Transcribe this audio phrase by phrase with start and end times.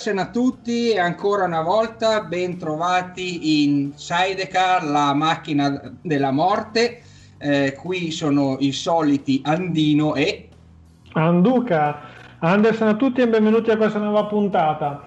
[0.00, 7.02] Andersen a tutti e ancora una volta ben trovati in Sidecar, la macchina della morte.
[7.36, 10.48] Eh, qui sono i soliti Andino e
[11.12, 12.00] Anduca.
[12.38, 15.02] Andersen a tutti e benvenuti a questa nuova puntata.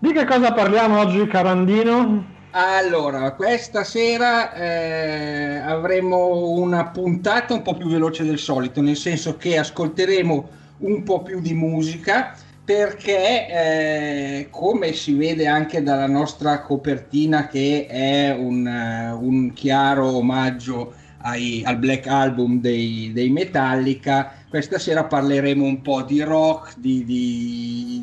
[0.00, 2.24] Di che cosa parliamo oggi, caro Andino?
[2.50, 9.36] Allora, questa sera eh, avremo una puntata un po' più veloce del solito, nel senso
[9.36, 12.34] che ascolteremo un po' più di musica
[12.64, 20.16] perché eh, come si vede anche dalla nostra copertina che è un, uh, un chiaro
[20.16, 26.78] omaggio ai, al Black Album dei, dei, Metallica, questa sera parleremo un po' di rock,
[26.78, 28.02] di, di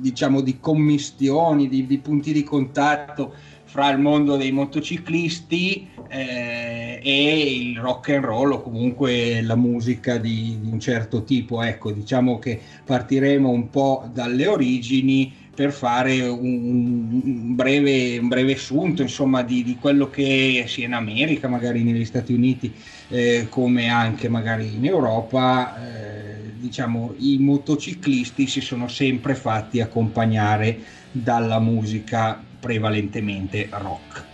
[0.00, 3.34] diciamo di commistioni, di, di punti di contatto
[3.68, 10.16] fra il mondo dei motociclisti eh, e il rock and roll o comunque la musica
[10.16, 11.62] di, di, un certo tipo.
[11.62, 18.54] Ecco, diciamo che partiremo un po' dalle origini per fare un, un, breve, un breve
[18.54, 22.72] assunto insomma, di, di, quello che sia in America, magari negli Stati Uniti,
[23.08, 25.76] eh, come anche magari in Europa.
[25.76, 26.16] Eh,
[26.58, 30.78] diciamo, i motociclisti si sono sempre fatti accompagnare
[31.12, 34.24] dalla musica prevalentemente rock.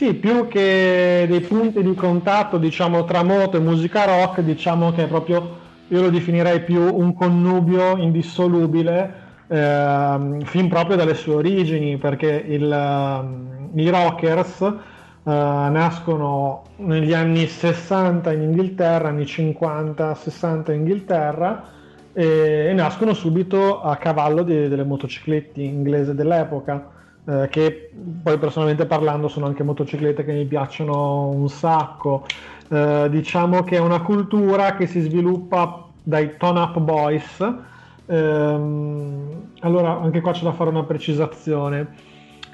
[0.00, 5.04] Sì, più che dei punti di contatto, diciamo, tra moto e musica rock, diciamo che
[5.04, 5.58] è proprio,
[5.88, 9.14] io lo definirei più un connubio indissolubile,
[9.46, 14.78] eh, fin proprio dalle sue origini, perché il, uh, i rockers uh,
[15.22, 21.64] nascono negli anni 60 in Inghilterra, anni 50, 60 in Inghilterra,
[22.14, 27.90] e, e nascono subito a cavallo di, delle motociclette inglese dell'epoca eh, che
[28.22, 32.26] poi personalmente parlando sono anche motociclette che mi piacciono un sacco.
[32.68, 37.54] Eh, diciamo che è una cultura che si sviluppa dai Tone Up Boys.
[38.06, 42.08] Ehm, allora, anche qua c'è da fare una precisazione.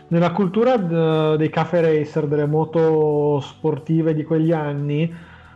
[0.08, 5.12] Nella cultura d- dei cafe racer, delle moto sportive di quegli anni,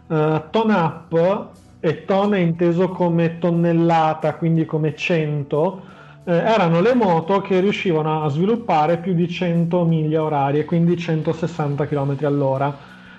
[0.07, 1.49] uh, Tone Up
[1.79, 5.83] e ton è inteso come tonnellata, quindi come 100,
[6.25, 11.87] eh, erano le moto che riuscivano a sviluppare più di 100 miglia orarie, quindi 160
[11.87, 12.76] km all'ora,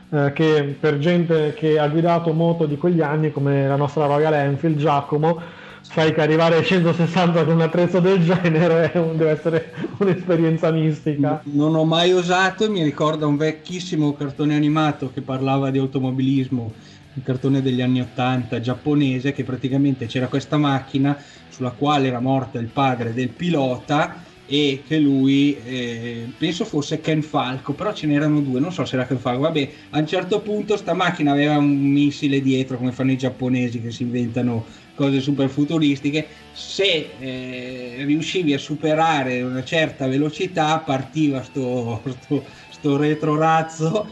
[0.10, 4.34] eh, che per gente che ha guidato moto di quegli anni, come la nostra Royal
[4.34, 5.40] Enfield, Giacomo,
[5.82, 11.42] sai che arrivare ai 160 con un attrezzo del genere deve essere un'esperienza mistica.
[11.46, 16.72] Non ho mai osato e mi ricorda un vecchissimo cartone animato che parlava di automobilismo,
[17.14, 21.18] un cartone degli anni 80 giapponese che praticamente c'era questa macchina
[21.50, 27.22] sulla quale era morta il padre del pilota e che lui eh, penso fosse Ken
[27.22, 29.42] Falco però ce n'erano due non so se era Ken Falco.
[29.42, 33.82] Vabbè a un certo punto sta macchina aveva un missile dietro come fanno i giapponesi
[33.82, 34.66] che si inventano
[34.96, 36.28] cose super futuristiche.
[36.52, 44.08] Se eh, riuscivi a superare una certa velocità partiva sto, sto, sto retrorazzo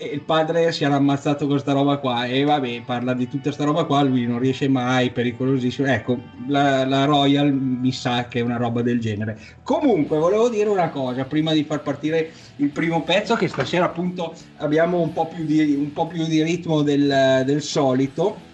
[0.00, 3.64] il padre si era ammazzato con questa roba qua e vabbè parla di tutta questa
[3.64, 5.88] roba qua lui non riesce mai pericolosissimo.
[5.88, 9.38] Ecco la, la, Royal mi sa che è una roba del genere.
[9.62, 14.34] Comunque volevo dire una cosa prima di far partire il primo pezzo che stasera appunto
[14.58, 18.46] abbiamo un po' più di, po più di ritmo del, del solito.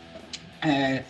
[0.62, 1.04] Eh,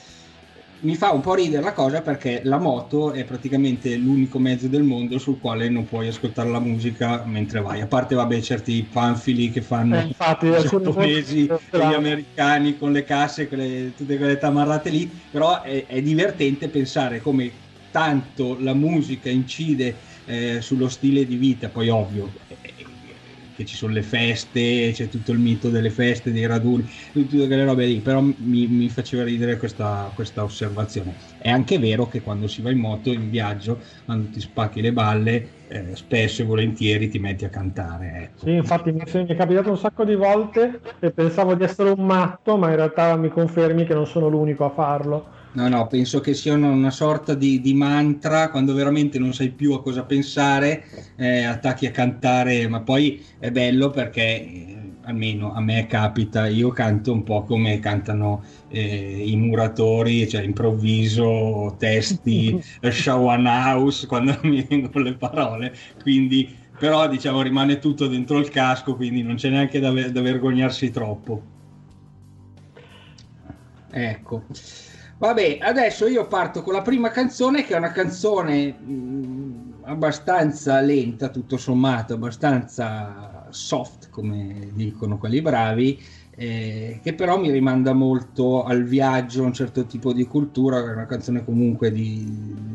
[0.84, 4.82] mi fa un po' ridere la cosa perché la moto è praticamente l'unico mezzo del
[4.82, 7.80] mondo sul quale non puoi ascoltare la musica mentre vai.
[7.80, 13.02] A parte, vabbè, certi panfili che fanno eh, infatti, i giapponesi gli americani con le
[13.02, 17.50] casse, quelle, tutte quelle tamarrate lì, però è, è divertente pensare come
[17.90, 22.32] tanto la musica incide eh, sullo stile di vita, poi ovvio,
[23.54, 27.64] che ci sono le feste, c'è tutto il mito delle feste, dei raduni, tutte quelle
[27.64, 31.16] robe lì, però mi, mi faceva ridere questa, questa, osservazione.
[31.38, 34.92] È anche vero che quando si va in moto, in viaggio, quando ti spacchi le
[34.92, 38.12] balle, eh, spesso e volentieri ti metti a cantare.
[38.24, 38.46] Ecco.
[38.46, 42.56] Sì, infatti mi è capitato un sacco di volte e pensavo di essere un matto,
[42.56, 45.28] ma in realtà mi confermi che non sono l'unico a farlo.
[45.54, 49.72] No, no, penso che sia una, sorta di, di, mantra quando veramente non sai più
[49.72, 50.84] a cosa pensare,
[51.14, 56.70] eh, attacchi a cantare, ma poi è bello perché eh, almeno a me capita, io
[56.70, 64.60] canto un po' come cantano eh, i muratori, cioè improvviso, testi, Shawan House quando mi
[64.68, 65.72] vengono le parole,
[66.02, 70.90] quindi però diciamo rimane tutto dentro il casco, quindi non c'è neanche da, da vergognarsi
[70.90, 71.42] troppo.
[73.92, 74.42] Ecco.
[75.16, 80.80] Vabbè, adesso io parto con la prima canzone, che è una canzone mh, mm, abbastanza
[80.80, 86.02] lenta, tutto sommato, abbastanza soft, come dicono quelli bravi,
[86.36, 90.92] eh, che però mi rimanda molto al viaggio, a un certo tipo di cultura, è
[90.92, 92.26] una canzone comunque di,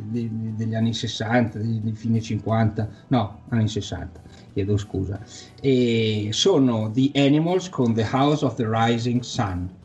[0.07, 4.21] di, degli anni 60, di, di, fine 50, no, anni 60,
[4.53, 5.19] chiedo scusa.
[5.59, 9.77] E sono The Animals con The House of the Rising Sun.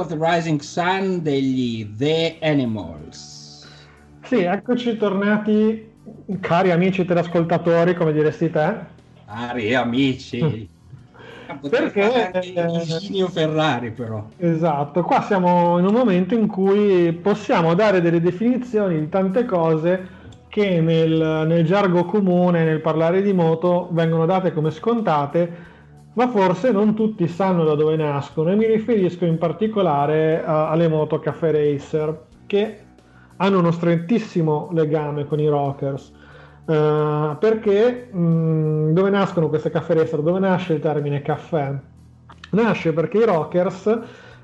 [0.00, 3.68] Of the Rising Sun degli The Animals.
[4.22, 5.92] Sì, eccoci tornati,
[6.40, 8.76] cari amici telescoltatori, come diresti te.
[9.26, 10.68] Cari amici.
[11.68, 14.26] Perché Isinio Ferrari però.
[14.38, 20.18] Esatto, qua siamo in un momento in cui possiamo dare delle definizioni di tante cose
[20.48, 25.68] che nel, nel gergo comune, nel parlare di moto, vengono date come scontate
[26.14, 30.88] ma forse non tutti sanno da dove nascono e mi riferisco in particolare uh, alle
[30.88, 32.78] moto Cafe Racer che
[33.36, 36.12] hanno uno strettissimo legame con i rockers.
[36.64, 40.20] Uh, perché mh, mm, dove nascono queste Cafe Racer?
[40.20, 41.74] Dove nasce il termine caffè?
[42.50, 43.98] Nasce perché i rockers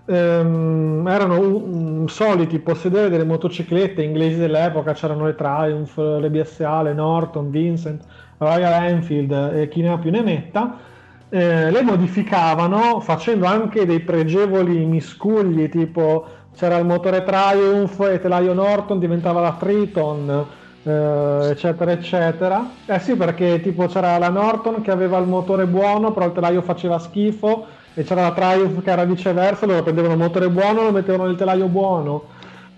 [0.07, 6.95] ehm, erano um, soliti possedere delle motociclette inglesi dell'epoca, c'erano le Triumph, le BSA, le
[6.95, 8.05] Norton, Vincent,
[8.39, 10.95] Royal Enfield e chi ne ha più ne metta
[11.29, 18.55] eh, le modificavano facendo anche dei pregevoli miscugli tipo c'era il motore Triumph e telaio
[18.55, 20.47] Norton diventava la Triton
[20.85, 22.71] eh, eccetera eccetera.
[22.87, 26.63] Eh sì perché tipo c'era la Norton che aveva il motore buono però il telaio
[26.63, 30.85] faceva schifo e c'era la Triumph che era viceversa loro prendevano il motore buono e
[30.85, 32.23] lo mettevano nel telaio buono.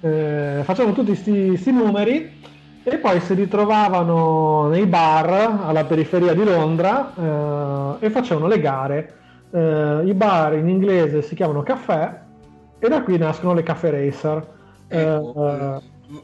[0.01, 2.37] Eh, facevano tutti questi numeri
[2.91, 9.15] e poi si ritrovavano nei bar alla periferia di Londra eh, e facevano le gare.
[9.51, 12.21] Eh, I bar in inglese si chiamano caffè
[12.79, 14.47] e da qui nascono le caffè racer.
[14.89, 15.81] Ecco, eh,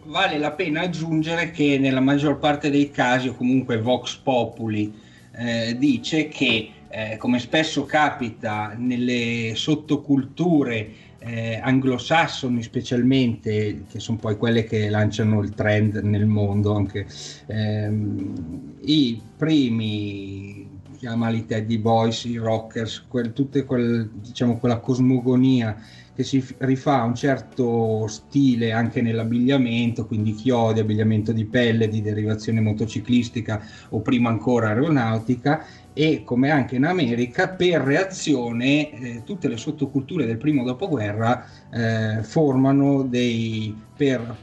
[0.06, 4.92] vale la pena aggiungere che nella maggior parte dei casi, o comunque Vox Populi,
[5.36, 10.88] eh, dice che eh, come spesso capita nelle sottoculture
[11.24, 17.06] eh, anglosassoni specialmente, che sono poi quelle che lanciano il trend nel mondo, anche
[17.46, 25.76] ehm, i primi, chiamali Teddy Boys, i rockers, quel, tutte quel, diciamo, quella cosmogonia
[26.14, 32.02] che si rifà a un certo stile anche nell'abbigliamento, quindi chiodi, abbigliamento di pelle, di
[32.02, 39.46] derivazione motociclistica o prima ancora aeronautica e come anche in America per reazione eh, tutte
[39.46, 44.36] le sottoculture del primo dopoguerra eh, formano dei per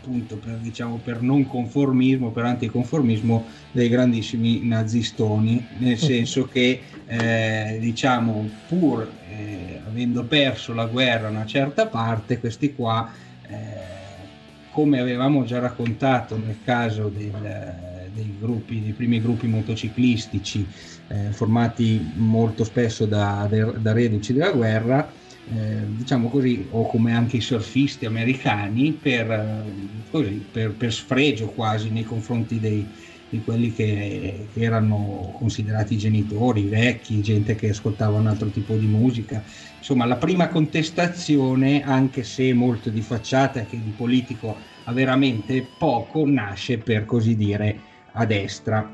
[0.00, 5.64] appunto per, diciamo, per non conformismo per anticonformismo dei grandissimi nazistoni.
[5.78, 12.74] Nel senso che eh, diciamo pur eh, avendo perso la guerra una certa parte questi
[12.74, 13.10] qua
[13.46, 13.88] eh,
[14.72, 17.88] come avevamo già raccontato nel caso del
[18.20, 20.66] dei, gruppi, dei primi gruppi motociclistici
[21.08, 23.48] eh, formati molto spesso da,
[23.78, 25.12] da reduci della guerra,
[25.52, 29.64] eh, diciamo così, o come anche i surfisti americani, per,
[30.10, 32.86] così, per, per sfregio quasi nei confronti dei,
[33.30, 38.86] di quelli che, che, erano considerati genitori, vecchi, gente che ascoltava un altro tipo di
[38.86, 39.42] musica.
[39.78, 46.26] Insomma, la prima contestazione, anche se molto di facciata che di politico ha veramente poco,
[46.26, 48.88] nasce per così dire a destra.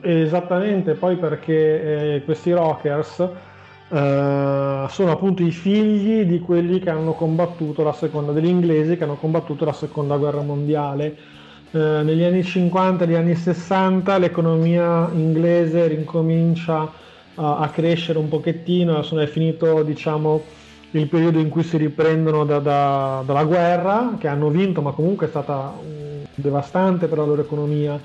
[0.00, 7.12] Esattamente, poi perché eh, questi rockers eh, sono appunto i figli di quelli che hanno
[7.12, 11.40] combattuto la seconda, degli inglesi che hanno combattuto la seconda guerra mondiale
[11.74, 16.90] eh, negli anni 50 e negli anni 60 l'economia inglese rincomincia uh,
[17.34, 20.42] a crescere un pochettino, è finito diciamo,
[20.90, 25.26] il periodo in cui si riprendono da, da, dalla guerra, che hanno vinto ma comunque
[25.26, 27.98] è stata um, devastante per la loro economia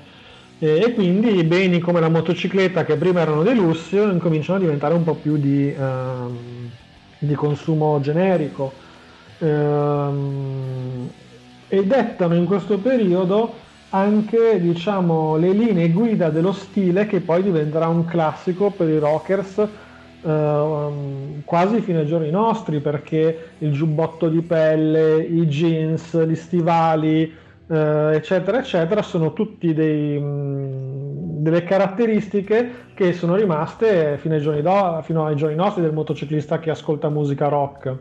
[0.58, 4.94] e, e quindi beni come la motocicletta che prima erano dei lussi incominciano a diventare
[4.94, 6.36] un po' più di, uh,
[7.18, 8.72] di consumo generico.
[9.38, 11.08] Uh,
[11.68, 13.54] e dettano in questo periodo
[13.90, 19.66] anche diciamo, le linee guida dello stile che poi diventerà un classico per i rockers
[20.20, 27.32] eh, quasi fino ai giorni nostri perché il giubbotto di pelle, i jeans, gli stivali
[27.68, 34.62] eh, eccetera eccetera sono tutti dei, mh, delle caratteristiche che sono rimaste fino ai, giorni
[34.62, 37.96] do, fino ai giorni nostri del motociclista che ascolta musica rock.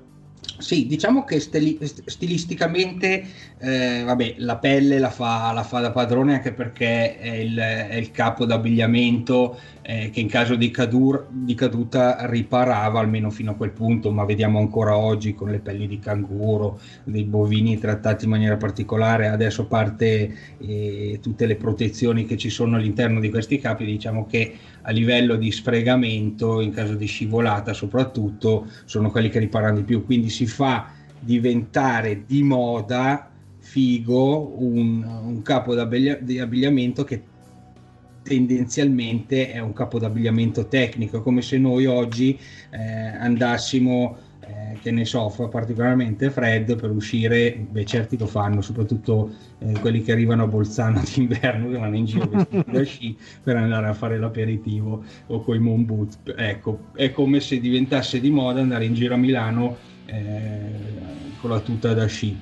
[0.60, 3.24] Sì, diciamo che stili- stilisticamente,
[3.60, 7.96] eh, vabbè, la pelle la fa, la fa, da padrone anche perché è il, è
[7.96, 13.55] il capo d'abbigliamento eh, che in caso di, cadur- di, caduta riparava almeno fino a
[13.55, 18.31] quel punto, ma vediamo ancora oggi con le pelli di canguro, dei bovini trattati in
[18.31, 23.60] maniera particolare, adesso a parte eh, tutte le protezioni che ci sono all'interno di questi
[23.60, 24.57] capi, diciamo che
[24.88, 30.06] a livello di sfregamento, in caso di scivolata soprattutto, sono quelli che riparano di più,
[30.06, 37.22] quindi si fa diventare di moda figo un, un capo di abbigliamento che
[38.24, 42.38] tendenzialmente è un capo d'abbigliamento tecnico, come se noi oggi
[42.72, 44.18] eh, andassimo
[44.81, 50.01] che ne so, fa particolarmente freddo per uscire, beh certi lo fanno, soprattutto eh, quelli
[50.01, 53.94] che arrivano a Bolzano d'inverno che vanno in giro vestiti da sci per andare a
[53.94, 56.33] fare l'aperitivo o coi moon boot.
[56.35, 60.96] Ecco, è come se diventasse di moda andare in giro a Milano eh,
[61.40, 62.37] con la tuta da sci.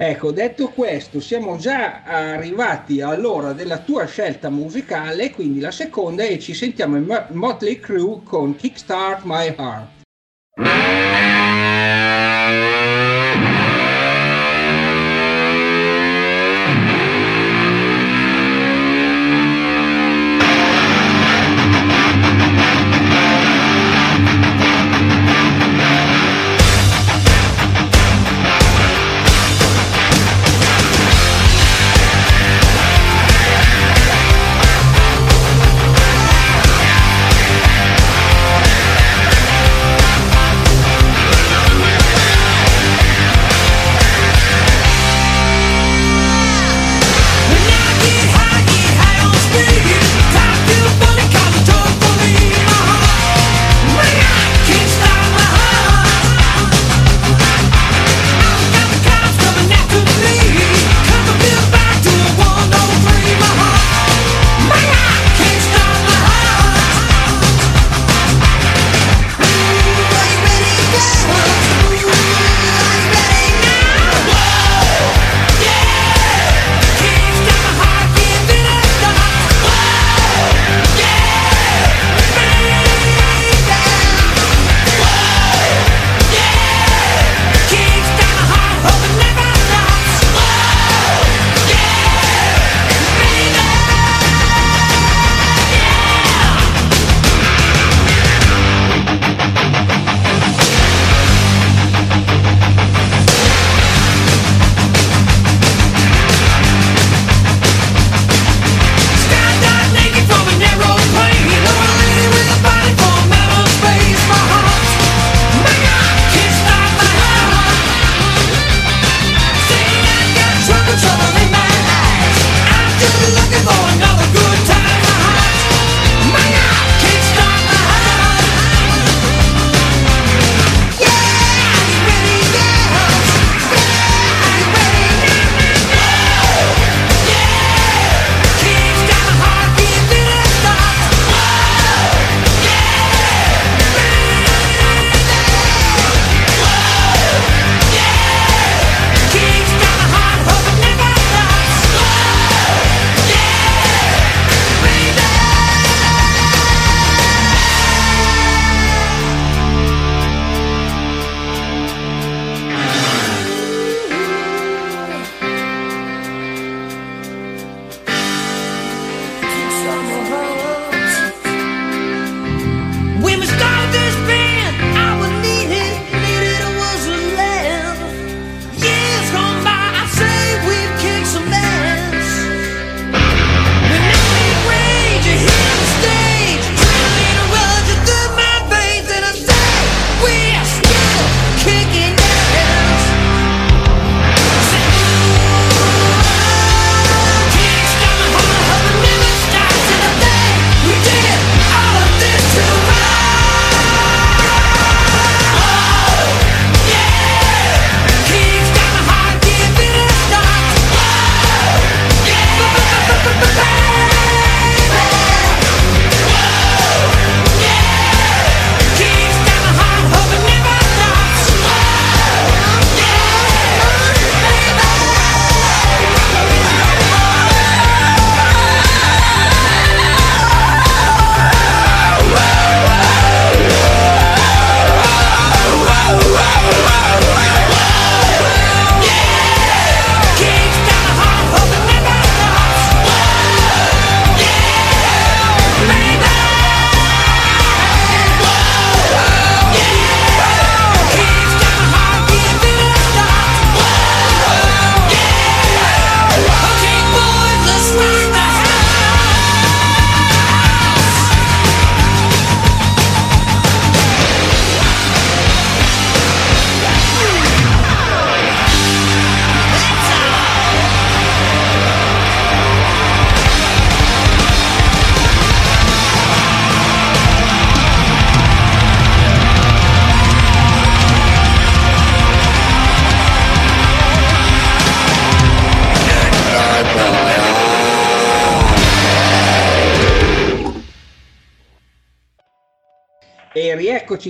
[0.00, 6.38] Ecco, detto questo, siamo già arrivati all'ora della tua scelta musicale, quindi la seconda e
[6.38, 11.17] ci sentiamo in Motley Crue con Kickstart My Heart.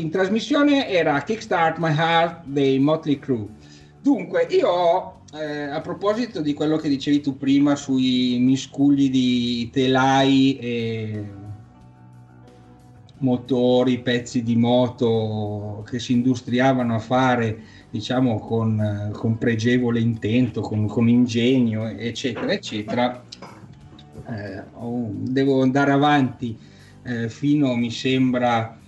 [0.00, 3.48] In trasmissione, era Kickstart My Heart dei Motley Crue.
[4.00, 10.56] Dunque, io eh, a proposito di quello che dicevi tu prima sui miscugli di telai
[10.58, 11.24] e
[13.18, 17.58] motori, pezzi di moto che si industriavano a fare,
[17.90, 23.22] diciamo, con, con pregevole intento, con, con, ingegno, eccetera, eccetera,
[24.28, 24.62] eh,
[25.12, 26.56] devo andare avanti
[27.02, 28.78] eh, fino, mi sembra,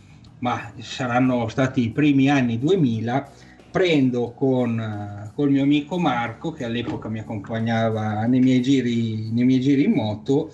[0.41, 3.29] ma saranno stati i primi anni 2000,
[3.71, 9.61] prendo con col mio amico Marco, che all'epoca mi accompagnava nei miei giri, nei miei
[9.61, 10.51] giri in moto,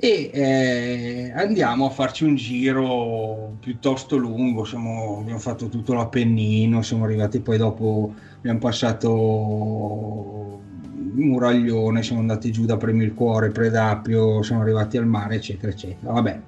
[0.00, 4.64] e eh, andiamo a farci un giro piuttosto lungo.
[4.64, 10.60] Siamo, abbiamo fatto tutto l'Appennino, siamo arrivati poi dopo, abbiamo passato
[11.14, 16.12] Muraglione, siamo andati giù da Premio il Cuore, Predapio, siamo arrivati al mare, eccetera, eccetera.
[16.12, 16.40] Vabbè,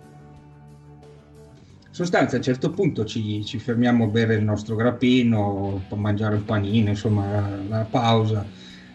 [1.90, 6.36] sostanza a un certo punto ci, ci, fermiamo a bere il nostro grappino, a mangiare
[6.36, 8.46] un panino, insomma la, la pausa,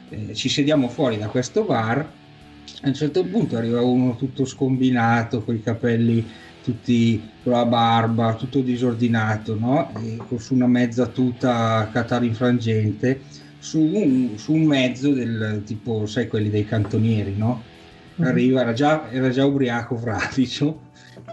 [0.09, 5.43] eh, ci sediamo fuori da questo bar, a un certo punto arriva uno tutto scombinato,
[5.43, 6.25] con i capelli
[6.63, 9.91] tutti con la barba, tutto disordinato, no?
[10.01, 13.21] E su una mezza tuta catarinfrangente,
[13.59, 17.61] su un, su un mezzo del tipo, sai, quelli dei cantonieri, no?
[18.19, 18.29] Mm-hmm.
[18.29, 20.79] Arriva, era già, era già ubriaco fradicio,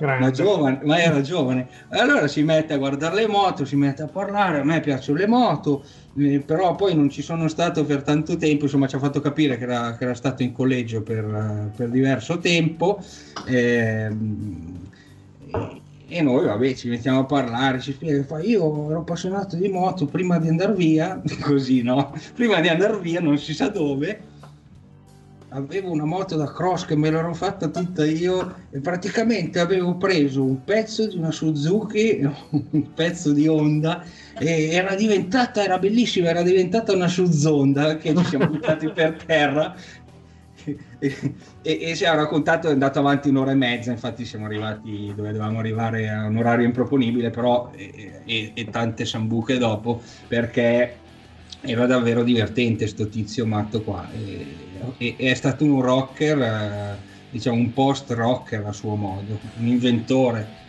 [0.00, 1.68] ma, giovane, ma era giovane.
[1.88, 5.26] Allora si mette a guardare le moto, si mette a parlare, a me piacciono le
[5.26, 5.84] moto,
[6.16, 9.56] eh, però poi non ci sono stato per tanto tempo, insomma ci ha fatto capire
[9.56, 13.02] che era, che era stato in collegio per, per diverso tempo.
[13.46, 14.10] Eh,
[16.14, 20.04] e noi vabbè ci mettiamo a parlare, ci spiega, fa, io ero appassionato di moto
[20.04, 22.12] prima di andare via, così no?
[22.34, 24.20] Prima di andare via non si sa dove,
[25.52, 30.42] avevo una moto da cross che me l'ero fatta tutta io e praticamente avevo preso
[30.42, 34.04] un pezzo di una Suzuki, un pezzo di Honda
[34.38, 39.74] e era diventata, era bellissima, era diventata una Suzonda che ci siamo buttati per terra.
[40.64, 45.06] E, e, e ci ha raccontato è andato avanti un'ora e mezza infatti siamo arrivati
[45.08, 50.94] dove dovevamo arrivare a un orario improponibile però e, e tante sambuche dopo perché
[51.62, 54.61] era davvero divertente sto tizio matto qua e,
[54.98, 56.96] e è stato un rocker eh,
[57.30, 60.60] diciamo un post rocker a suo modo un inventore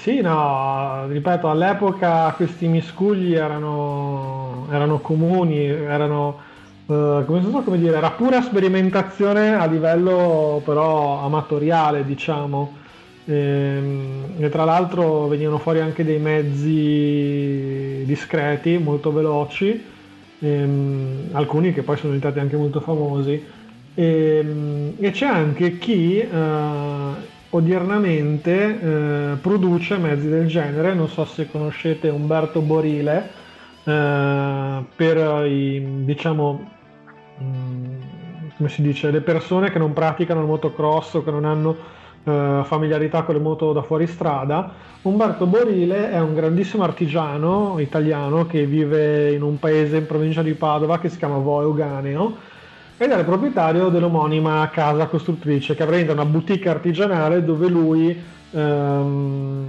[0.00, 6.38] sì, no, ripeto, all'epoca questi miscugli erano, erano comuni, erano,
[6.86, 12.78] uh, come, so, come dire, era pura sperimentazione a livello però amatoriale, diciamo.
[13.26, 19.84] E, ehm, e, tra l'altro venivano fuori anche dei mezzi discreti, molto veloci,
[20.40, 23.58] ehm, alcuni che poi sono diventati anche molto famosi.
[23.94, 27.14] E, ehm, e c'è anche chi uh,
[27.50, 28.64] odiernamente
[29.34, 33.30] uh, produce mezzi del genere, non so se conoscete Umberto Borile,
[33.84, 36.70] uh, per i, diciamo,
[37.38, 37.98] um,
[38.56, 42.60] come si dice, le persone che non praticano il motocross o che non hanno eh,
[42.64, 44.72] familiarità con le moto da fuoristrada.
[45.02, 50.52] Umberto Borile è un grandissimo artigiano italiano che vive in un paese in provincia di
[50.52, 52.36] Padova che si chiama Voeuganeo
[52.98, 58.14] ed è il proprietario dell'omonima casa costruttrice che avrà una boutique artigianale dove lui
[58.50, 59.66] ehm,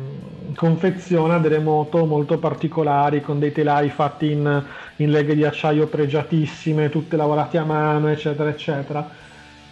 [0.53, 4.63] confeziona delle moto molto particolari con dei telai fatti in,
[4.97, 9.20] in leghe di acciaio pregiatissime, tutte lavorate a mano, eccetera, eccetera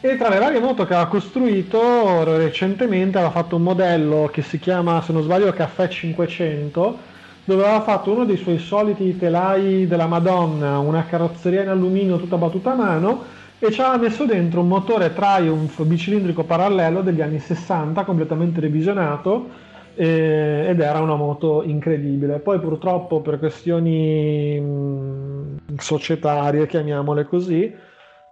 [0.02, 4.58] e tra le varie moto che ha costruito recentemente aveva fatto un modello che si
[4.58, 6.98] chiama, se non sbaglio, Caffè 500,
[7.44, 12.38] dove aveva fatto uno dei suoi soliti telai della Madonna, una carrozzeria in alluminio tutta
[12.38, 13.24] battuta a mano
[13.60, 19.68] e ci aveva messo dentro un motore Triumph bicilindrico parallelo degli anni 60, completamente revisionato
[19.96, 22.40] ed era una moto incredibile.
[22.40, 27.88] Poi purtroppo per questioni mh, societarie, chiamiamole così,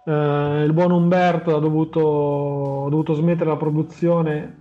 [0.08, 4.56] eh, il buon Umberto ha dovuto, ha dovuto, smettere la produzione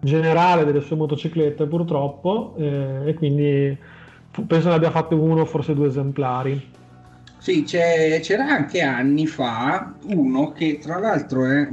[0.00, 3.76] generale delle sue motociclette purtroppo eh, e quindi
[4.46, 6.72] penso ne abbia fatto uno, forse due esemplari.
[7.38, 11.68] Sì, c'era anche anni fa uno che tra l'altro è,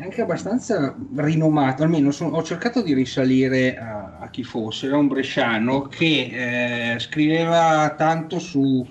[0.00, 5.08] anche abbastanza rinomato, almeno sono, ho cercato di risalire a, a, chi fosse, era un
[5.08, 8.86] bresciano che eh, scriveva tanto su,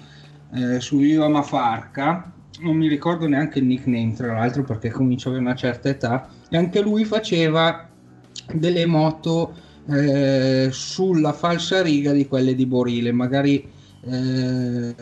[0.54, 5.36] eh, su Viva Mafarca non mi ricordo neanche il nickname tra l'altro perché comincio ad
[5.36, 7.88] avere una certa età e anche lui faceva
[8.54, 9.54] delle moto
[9.90, 13.76] eh, sulla falsa riga di quelle di Borile magari
[14.10, 14.96] eh,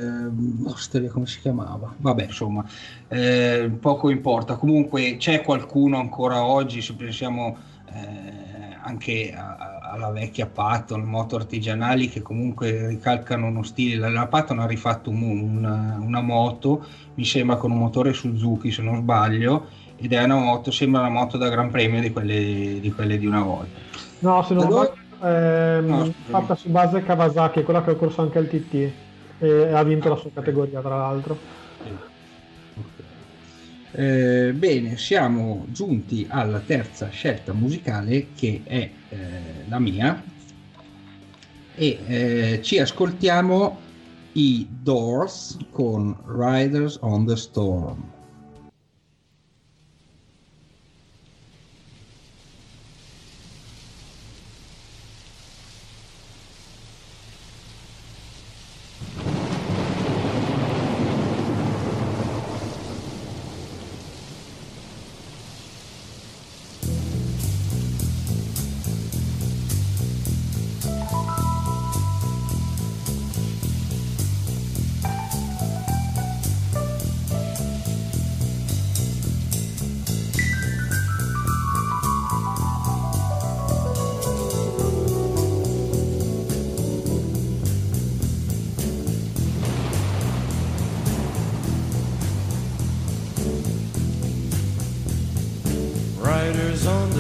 [0.66, 1.94] Osteria come si chiamava?
[1.98, 2.66] Vabbè insomma
[3.08, 4.56] eh, poco importa.
[4.56, 7.58] Comunque c'è qualcuno ancora oggi se pensiamo
[7.94, 14.10] eh, anche a, alla vecchia Patton, moto artigianali che comunque ricalcano uno stile.
[14.10, 18.82] La Patton ha rifatto un, una, una, moto, mi sembra con un motore Suzuki se
[18.82, 19.68] non sbaglio,
[19.98, 23.26] ed è una moto, sembra una moto da Gran Premio di quelle di, quelle di
[23.26, 23.80] una volta.
[24.20, 28.40] No, se non allora, ehm, no, fatta su base Kawasaki, quella che ha corso anche
[28.40, 28.92] il TT
[29.40, 31.38] e ha vinto la sua categoria tra l'altro.
[33.98, 40.24] Eh, bene, siamo giunti alla terza scelta musicale che è eh, la mia
[41.76, 43.82] e eh, ci ascoltiamo
[44.34, 48.15] i Doors con Riders on the Storm.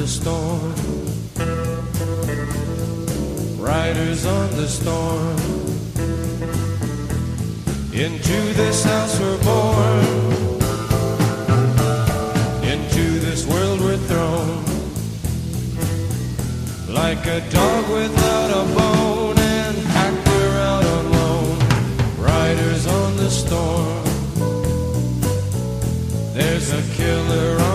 [0.05, 0.73] the storm.
[3.57, 5.37] Riders on the storm.
[7.91, 10.05] Into this house we're born.
[12.71, 14.63] Into this world we're thrown.
[16.87, 20.27] Like a dog without a bone and hacked
[20.71, 21.57] out alone.
[22.19, 24.03] Riders on the storm.
[26.35, 27.74] There's a killer on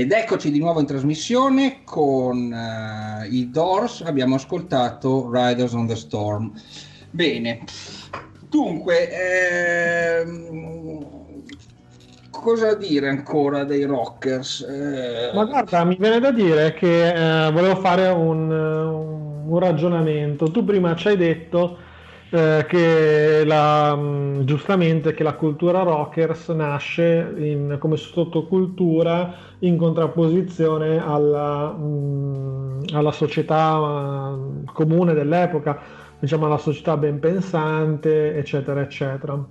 [0.00, 5.94] Ed eccoci di nuovo in trasmissione con eh, i Doors, abbiamo ascoltato Riders on the
[5.94, 6.50] Storm.
[7.10, 7.64] Bene,
[8.48, 11.04] dunque, ehm,
[12.30, 14.62] cosa dire ancora dei Rockers?
[14.62, 20.50] Eh, Ma guarda, mi viene da dire che eh, volevo fare un, un ragionamento.
[20.50, 21.76] Tu prima ci hai detto
[22.30, 30.98] eh, che la, mh, giustamente che la cultura rockers nasce in- come sottocultura in contrapposizione
[31.02, 35.78] alla, mh, alla società eh, comune dell'epoca,
[36.18, 39.44] diciamo alla società ben pensante, eccetera, eccetera.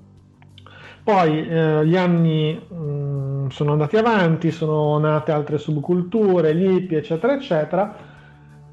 [1.03, 7.33] Poi eh, gli anni mh, sono andati avanti, sono nate altre subculture, gli hippie, eccetera,
[7.33, 7.95] eccetera,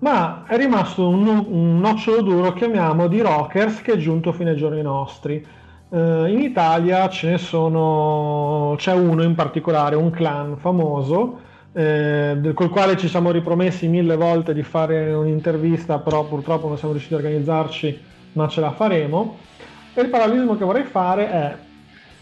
[0.06, 4.56] ma è rimasto un, un nocciolo duro, chiamiamo, di rockers che è giunto fino ai
[4.56, 5.44] giorni nostri.
[5.88, 11.40] Eh, in Italia ce ne sono, c'è uno in particolare, un clan famoso,
[11.72, 16.92] eh, col quale ci siamo ripromessi mille volte di fare un'intervista, però purtroppo non siamo
[16.92, 18.00] riusciti a organizzarci,
[18.34, 19.38] ma ce la faremo.
[19.92, 21.56] E il parallelismo che vorrei fare è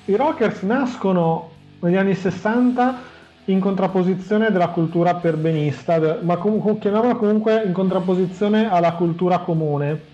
[0.06, 3.12] i rockers nascono negli anni 60
[3.46, 10.12] in contrapposizione della cultura perbenista, ma comunque, chiamiamola comunque in contrapposizione alla cultura comune.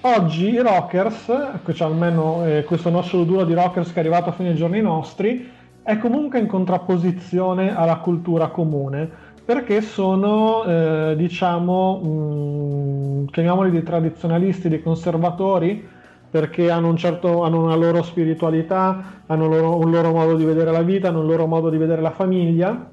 [0.00, 1.26] Oggi i rockers,
[1.72, 5.50] cioè almeno eh, questo nostro duro di rockers che è arrivato fino ai giorni nostri,
[5.82, 9.08] è comunque in contrapposizione alla cultura comune,
[9.44, 15.88] perché sono, eh, diciamo, mh, chiamiamoli dei tradizionalisti, dei conservatori,
[16.30, 20.70] perché hanno, un certo, hanno una loro spiritualità, hanno loro- un loro modo di vedere
[20.70, 22.90] la vita, hanno un loro modo di vedere la famiglia,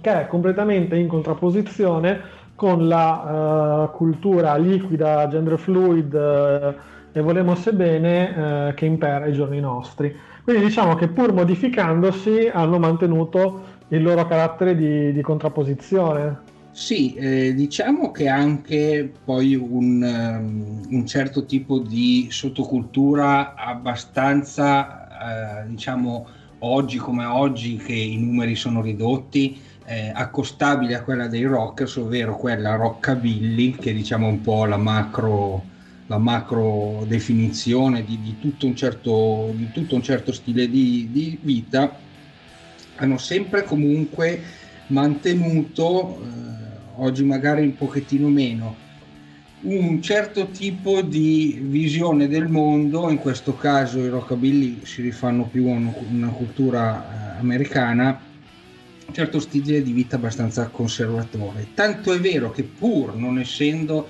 [0.00, 6.74] che è completamente in contrapposizione con la eh, cultura liquida, gender fluid eh,
[7.12, 10.14] e volemo bene eh, che impera ai giorni nostri.
[10.44, 16.49] Quindi diciamo che pur modificandosi hanno mantenuto il loro carattere di, di contrapposizione.
[16.72, 25.68] Sì, eh, diciamo che anche poi un, ehm, un certo tipo di sottocultura abbastanza, eh,
[25.68, 31.96] diciamo, oggi come oggi che i numeri sono ridotti, eh, accostabile a quella dei rockers,
[31.96, 35.72] ovvero quella rockabilly, che diciamo un po' la macro,
[36.06, 41.40] la macro definizione di, di tutto un certo, di tutto un certo stile di, di
[41.42, 42.04] vita,
[42.96, 44.42] hanno sempre comunque
[44.90, 48.88] mantenuto, eh, oggi magari un pochettino meno,
[49.62, 55.68] un certo tipo di visione del mondo, in questo caso i rockabilly si rifanno più
[55.68, 58.18] a una, cultura eh, americana,
[59.06, 61.68] un certo stile di vita abbastanza conservatore.
[61.74, 64.08] Tanto è vero che pur non essendo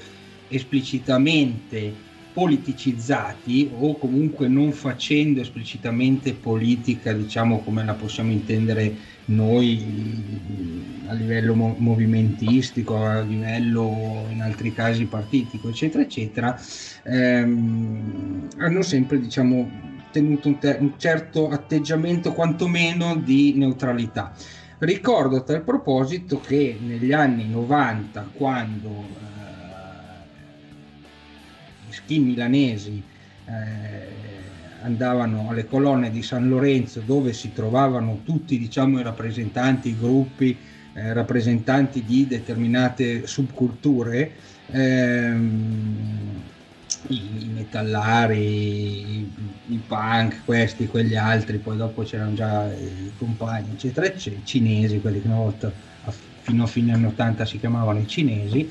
[0.49, 8.95] esplicitamente politicizzati o comunque non facendo esplicitamente politica, diciamo come la possiamo intendere
[9.31, 16.61] noi a livello mo- movimentistico, a livello in altri casi partitico, eccetera, eccetera,
[17.05, 19.69] ehm, hanno sempre diciamo,
[20.13, 24.33] tenuto un, te- un certo atteggiamento quantomeno di neutralità.
[24.79, 30.45] Ricordo a tal proposito che negli anni 90, quando eh,
[31.87, 33.05] gli skin milanesi
[34.83, 40.57] andavano alle colonne di San Lorenzo dove si trovavano tutti diciamo, i rappresentanti, i gruppi,
[40.95, 44.33] eh, rappresentanti di determinate subculture,
[44.67, 46.43] ehm,
[47.09, 49.33] i, i metallari, i,
[49.69, 55.01] i, punk, questi, quegli altri, poi dopo c'erano già i compagni, eccetera, eccetera, i cinesi,
[55.01, 55.73] quelli che una volta
[56.43, 58.69] fino a fine anni 80 si chiamavano i cinesi,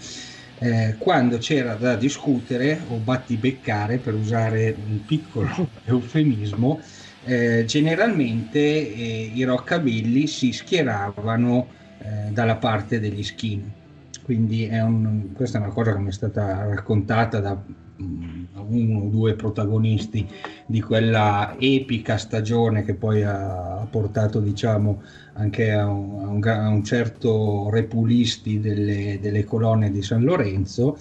[0.60, 5.48] eh, quando c'era da discutere o battibeccare, per usare un piccolo
[5.84, 6.82] eufemismo,
[7.22, 13.74] eh, generalmente eh, i rockabilly si schieravano eh, dalla parte degli skin.
[14.22, 17.64] Quindi è un, questa è una cosa che mi è stata raccontata da
[18.00, 20.26] uno o due protagonisti
[20.66, 25.02] di quella epica stagione che poi ha, portato diciamo
[25.34, 30.98] anche a un, a un, certo repulisti delle, delle, colonne di San Lorenzo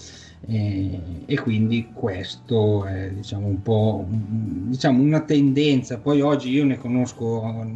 [0.46, 5.98] e, e quindi questo è diciamo un po' diciamo una tendenza.
[5.98, 7.66] Poi oggi io ne conosco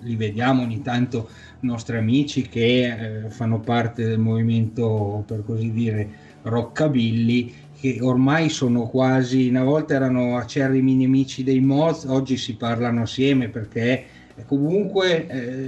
[0.00, 1.28] li vediamo ogni tanto
[1.60, 8.88] nostri amici che eh, fanno parte del movimento per così dire rockabilly che ormai sono
[8.88, 14.04] quasi, una volta erano acerrimi nemici dei Moz, oggi si parlano assieme perché
[14.46, 15.66] comunque eh,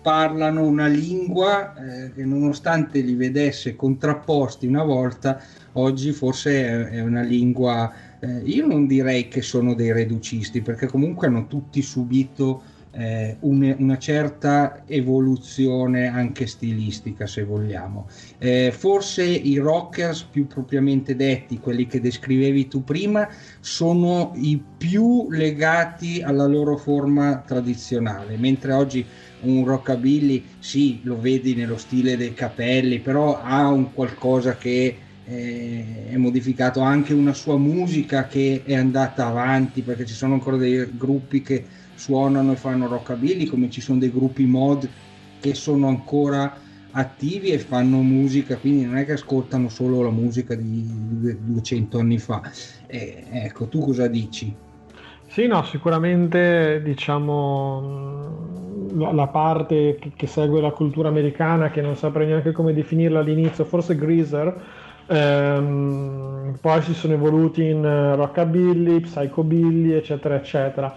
[0.00, 5.40] parlano una lingua eh, che nonostante li vedesse contrapposti una volta,
[5.72, 10.86] oggi forse è, è una lingua, eh, io non direi che sono dei reducisti perché
[10.86, 12.62] comunque hanno tutti subito
[12.96, 18.08] eh, un, una certa evoluzione anche stilistica se vogliamo.
[18.38, 23.28] Eh, forse i rockers più propriamente detti, quelli che descrivevi tu prima,
[23.60, 29.04] sono i più legati alla loro forma tradizionale, mentre oggi
[29.40, 36.08] un rockabilly sì, lo vedi nello stile dei capelli, però ha un qualcosa che eh,
[36.10, 40.86] è modificato anche una sua musica che è andata avanti perché ci sono ancora dei
[40.96, 41.64] gruppi che
[41.94, 44.90] suonano e fanno rockabilly, come ci sono dei gruppi mod
[45.38, 46.60] che sono ancora
[46.96, 52.18] attivi e fanno musica, quindi non è che ascoltano solo la musica di 200 anni
[52.18, 52.40] fa.
[52.86, 54.56] Eh, ecco, tu cosa dici?
[55.26, 58.32] Sì, no, sicuramente diciamo
[59.12, 63.96] la, parte che, segue la cultura americana, che non saprei neanche come definirla all'inizio, forse
[63.96, 64.62] Greaser,
[65.08, 67.82] ehm, poi si sono evoluti in
[68.14, 70.96] rockabilly, psychobilly, eccetera, eccetera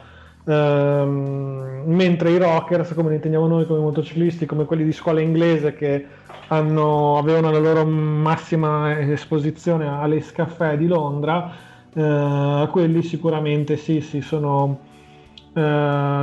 [0.49, 5.73] Ehm, mentre i rockers, come li intendiamo noi come motociclisti, come quelli di scuola inglese
[5.73, 6.05] che
[6.47, 11.51] hanno, avevano la loro massima esposizione alle Caffè di Londra,
[11.93, 14.79] eh, quelli sicuramente sì, sì, sono
[15.53, 15.61] eh,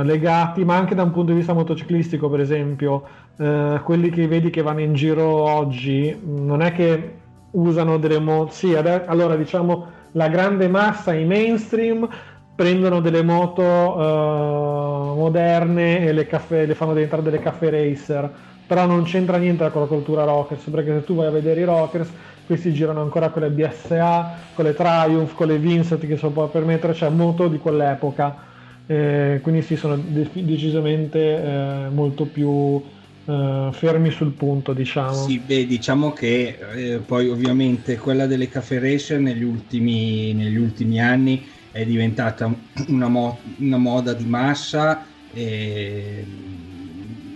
[0.03, 3.03] legati, ma anche da un punto di vista motociclistico, per esempio,
[3.37, 7.13] eh, quelli che vedi che vanno in giro oggi, non è che
[7.51, 12.07] usano delle moto, sì, allora diciamo la grande massa, i mainstream,
[12.55, 18.33] prendono delle moto uh, moderne e le, caffè, le, fanno diventare delle caffè racer.
[18.65, 21.65] Però non c'entra niente con la cultura rockers perché se tu vai a vedere i
[21.65, 22.11] rockers
[22.45, 26.47] questi girano ancora con le BSA con le Triumph, con le Vincent che si può
[26.49, 28.43] permettere, cioè moto di quell'epoca.
[28.87, 32.83] Eh, quindi sì sono de- decisamente eh, molto più
[33.25, 35.13] eh, fermi sul punto diciamo.
[35.13, 41.01] Sì beh diciamo che eh, poi ovviamente quella delle caffè racer negli ultimi, negli ultimi
[41.01, 41.43] anni
[41.75, 42.49] è diventata
[42.87, 46.25] una, mo- una moda di massa eh,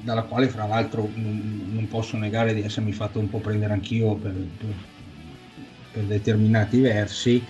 [0.02, 4.32] dalla quale fra l'altro non, posso negare di essermi fatto un po' prendere anch'io per,
[4.58, 4.76] per,
[5.92, 7.44] per determinati versi.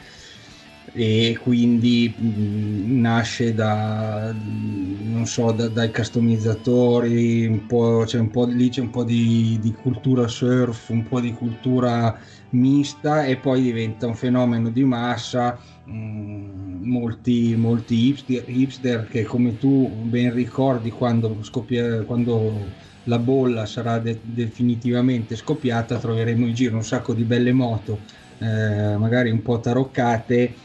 [0.91, 8.45] E quindi mh, nasce da non so da, dai customizzatori un po', c'è un po'
[8.45, 12.17] lì c'è un po' di, di, cultura surf un po' di cultura
[12.51, 15.59] mista e poi diventa un fenomeno di massa
[15.91, 23.99] molti, molti hipster, hipster, che come tu ben ricordi quando, scoppia, quando la bolla sarà
[23.99, 28.05] de- definitivamente scoppiata troveremo in giro un sacco di belle moto
[28.39, 30.63] eh, magari un po' taroccate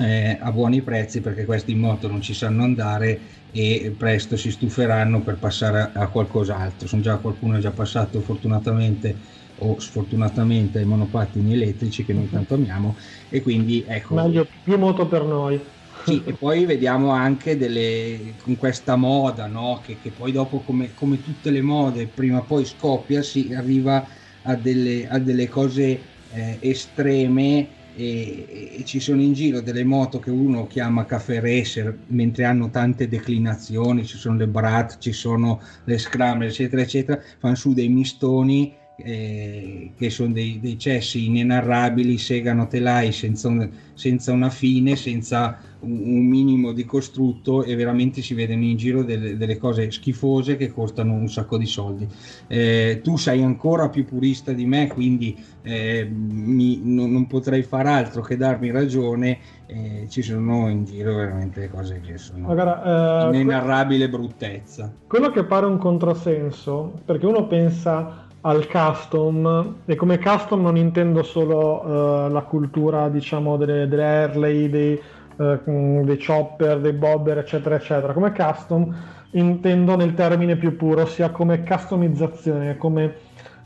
[0.00, 4.50] eh, a buoni prezzi perché questi in moto non ci sanno andare e presto si
[4.50, 6.88] stuferanno per passare a, a qualcos'altro.
[6.88, 9.20] Sono già qualcuno è già passato fortunatamente
[9.56, 12.96] o sfortunatamente ai monopattini elettrici che noi tanto amiamo
[13.28, 15.62] e quindi ecco Meglio più moto per noi.
[16.06, 19.80] sì, e poi vediamo anche delle, con questa moda, no?
[19.80, 24.06] che, che poi dopo, come, come tutte le mode, prima o poi scoppia, si arriva
[24.42, 30.18] a delle, a delle cose eh, estreme e, e ci sono in giro delle moto
[30.18, 35.62] che uno chiama caffè racer, mentre hanno tante declinazioni, ci sono le Brat, ci sono
[35.84, 42.16] le Scramble, eccetera, eccetera, fanno su dei mistoni eh, che sono dei, dei cessi inenarrabili,
[42.18, 48.22] segano telai senza, un- senza una fine, senza un, un minimo di costrutto e veramente
[48.22, 52.08] si vedono in giro delle, delle cose schifose che costano un sacco di soldi.
[52.46, 57.86] Eh, tu sei ancora più purista di me, quindi eh, mi- non, non potrei far
[57.86, 59.40] altro che darmi ragione.
[59.66, 64.94] eh, ci sono in giro veramente cose che sono Ma guarda, eh, inenarrabile bruttezza.
[65.06, 71.22] quello che pare un controsenso, perché uno pensa al custom e come custom non intendo
[71.22, 75.00] solo eh, la cultura diciamo delle, delle Harley, dei,
[75.40, 78.94] mm, dei chopper, dei bobber eccetera eccetera, come custom
[79.30, 83.14] intendo nel termine più puro, ossia come customizzazione, come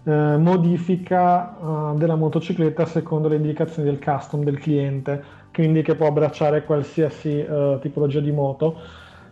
[0.05, 5.23] eh, modifica della motocicletta secondo le indicazioni del custom del cliente,
[5.53, 7.45] quindi che può abbracciare qualsiasi
[7.81, 8.77] tipologia di moto.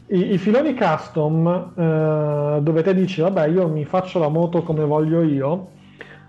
[0.09, 4.85] I, i filoni custom, eh, dove te dici, vabbè, io mi faccio la moto come
[4.85, 5.75] voglio io,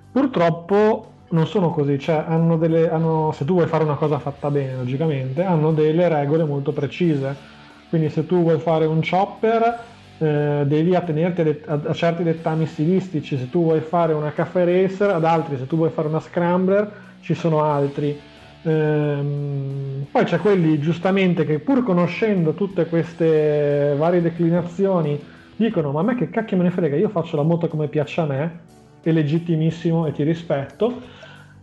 [0.10, 4.50] purtroppo non sono così, cioè hanno delle, hanno, se tu vuoi fare una cosa fatta
[4.50, 7.40] bene, logicamente, hanno delle regole molto precise.
[7.88, 12.66] Quindi se tu vuoi fare un chopper, eh, devi attenerti a, det- a- certi dettami
[12.66, 16.20] stilistici, se tu vuoi fare una caffè racer, ad altri, se tu vuoi fare una
[16.20, 18.26] scrambler, ci sono altri.
[18.64, 25.24] Ehm, poi c'è quelli giustamente che pur conoscendo tutte queste varie declinazioni
[25.56, 28.22] dicono ma a me che cacchio me ne frega, io faccio la moto come piace
[28.22, 28.68] a me,
[29.02, 31.02] è legittimissimo e ti rispetto.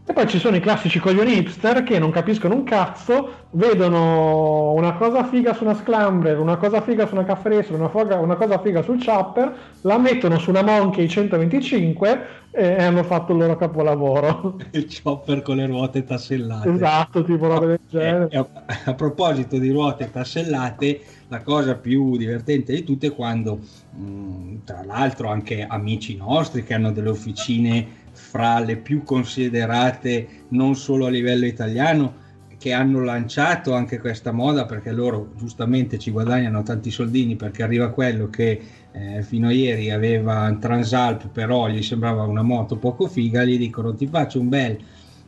[0.06, 4.92] E poi ci sono i classici coglioni hipster che non capiscono un cazzo, vedono una
[4.96, 8.60] cosa figa su una Scrambler, una cosa figa su una Racer, una, foga- una cosa
[8.60, 14.56] figa sul Chopper, la mettono su una Monkey 125 e hanno fatto il loro capolavoro.
[14.72, 16.70] Il chopper con le ruote tassellate.
[16.70, 18.28] esatto, tipo roba del genere.
[18.30, 18.46] Eh, a,
[18.84, 23.58] a proposito di ruote tassellate, la cosa più divertente di tutte è quando,
[23.90, 28.02] mh, tra l'altro, anche amici nostri che hanno delle officine
[28.34, 32.22] fra le più considerate non solo a livello italiano,
[32.58, 37.90] che hanno lanciato anche questa moda perché loro giustamente ci guadagnano tanti soldini perché arriva
[37.90, 38.60] quello che
[38.90, 43.56] eh, fino a ieri aveva un Transalp però gli sembrava una moto poco figa, gli
[43.56, 44.78] dicono ti faccio un bel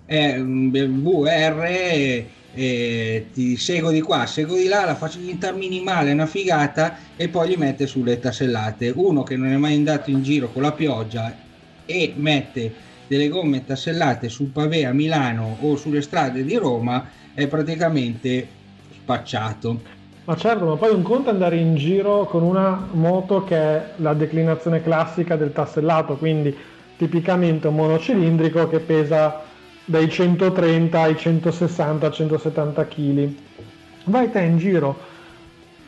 [0.07, 0.45] eh,
[2.55, 7.29] e, ti seguo di qua, seguo di là, la faccio diventare minimale, una figata e
[7.29, 8.91] poi gli mette sulle tassellate.
[8.97, 11.37] Uno che non è mai andato in giro con la pioggia
[11.85, 17.47] e mette delle gomme tassellate sul pavé a Milano o sulle strade di Roma è
[17.47, 18.47] praticamente
[18.93, 19.81] spacciato.
[20.25, 23.91] Ma certo, ma poi un conto è andare in giro con una moto che è
[23.97, 26.55] la declinazione classica del tassellato, quindi
[26.97, 29.43] tipicamente un monocilindrico che pesa
[29.85, 33.35] dai 130 ai 160 170 kg.
[34.05, 35.15] Vai te in giro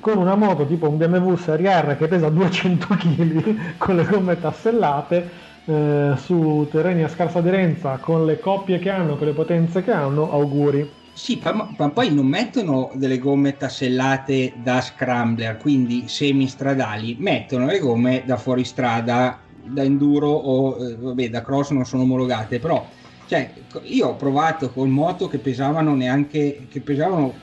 [0.01, 4.39] con una moto tipo un BMW Serie R che pesa 200 kg con le gomme
[4.39, 9.83] tassellate eh, su terreni a scarsa aderenza con le coppie che hanno, con le potenze
[9.83, 10.89] che hanno, auguri.
[11.13, 17.81] Sì, ma, ma poi non mettono delle gomme tassellate da scrambler, quindi semistradali, mettono le
[17.81, 22.87] gomme da fuoristrada, da enduro o eh, vabbè, da cross non sono omologate, però
[23.27, 23.53] cioè,
[23.83, 27.35] io ho provato con moto che pesavano neanche che pesavano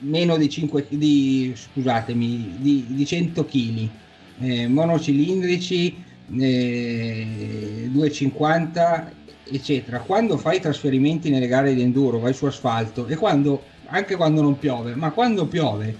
[0.00, 3.88] meno di 5 di scusatemi di, di 100 kg
[4.40, 6.06] eh, monocilindrici
[6.36, 9.12] eh, 250
[9.50, 10.00] eccetera.
[10.00, 14.58] Quando fai trasferimenti nelle gare di enduro vai su asfalto e quando anche quando non
[14.58, 15.96] piove ma quando piove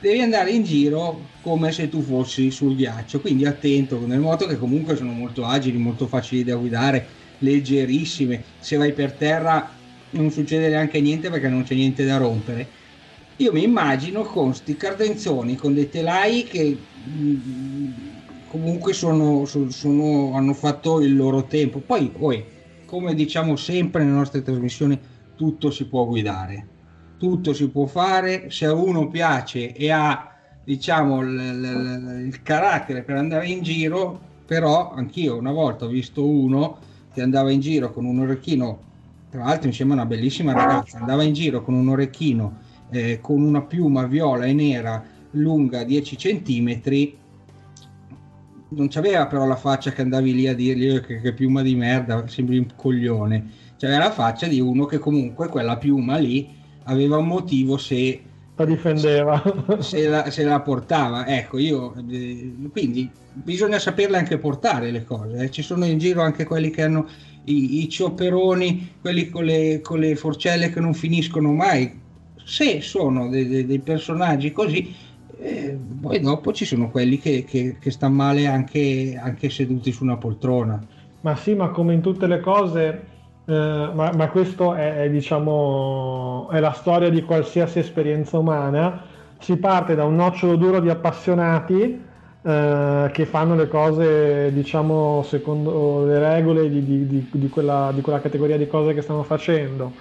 [0.00, 3.20] devi andare in giro come se tu fossi sul ghiaccio.
[3.20, 7.06] Quindi attento con le moto che comunque sono molto agili molto facili da guidare
[7.38, 8.42] leggerissime.
[8.58, 9.76] Se vai per terra
[10.10, 12.76] non succede neanche niente perché non c'è niente da rompere.
[13.36, 16.76] Io mi immagino con sti cardenzoni con dei telai che
[17.08, 17.90] mm,
[18.48, 21.80] comunque sono, sono- hanno fatto il loro tempo.
[21.82, 22.46] Poi poi,
[22.84, 25.00] come diciamo sempre nelle nostre trasmissioni
[25.34, 26.72] tutto si può guidare.
[27.16, 28.50] Tutto si può fare.
[28.50, 30.32] Se a uno piace e ha
[30.62, 35.88] diciamo l- l- l- il carattere per andare in giro però anch'io una volta ho
[35.88, 36.78] visto uno
[37.10, 38.86] che andava in giro con un orecchino
[39.28, 43.42] tra l'altro insieme a una bellissima ragazza andava in giro con un orecchino eh, con
[43.42, 47.18] una piuma viola e nera lunga 10 centimetri
[48.70, 51.74] non c'aveva però la faccia che andavi lì a dirgli "Eh, che, che piuma di
[51.74, 53.50] merda, sembri un coglione.
[53.76, 56.54] C'aveva la faccia di uno che comunque quella piuma lì
[56.84, 59.42] aveva un motivo se, La difendeva.
[59.78, 61.26] se la, se la portava.
[61.26, 65.44] Ecco, io eh, quindi bisogna saperle anche portare le cose.
[65.44, 65.50] eh.
[65.50, 67.08] Ci sono in giro anche quelli che hanno
[67.44, 72.04] i, i ciopperoni, quelli con le, con le forcelle che non finiscono mai.
[72.34, 74.94] Se sono dei, dei- dei personaggi così,
[75.38, 80.04] eh, poi dopo ci sono quelli che, che, che stanno male anche, anche seduti su
[80.04, 80.86] una poltrona.
[81.20, 83.08] Ma sì, ma come in tutte le cose,
[83.44, 89.04] eh, ma, ma questo è, è, diciamo, è la storia di qualsiasi esperienza umana.
[89.38, 92.06] Si parte da un nocciolo duro di appassionati
[92.40, 98.20] eh, che fanno le cose, diciamo, secondo le regole di, di- di- quella, di quella
[98.20, 99.96] categoria di cose che stanno facendo.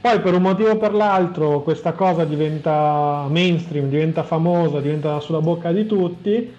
[0.00, 5.40] Poi per un motivo o per l'altro questa cosa diventa mainstream, diventa famosa, diventa sulla
[5.40, 6.54] bocca di tutti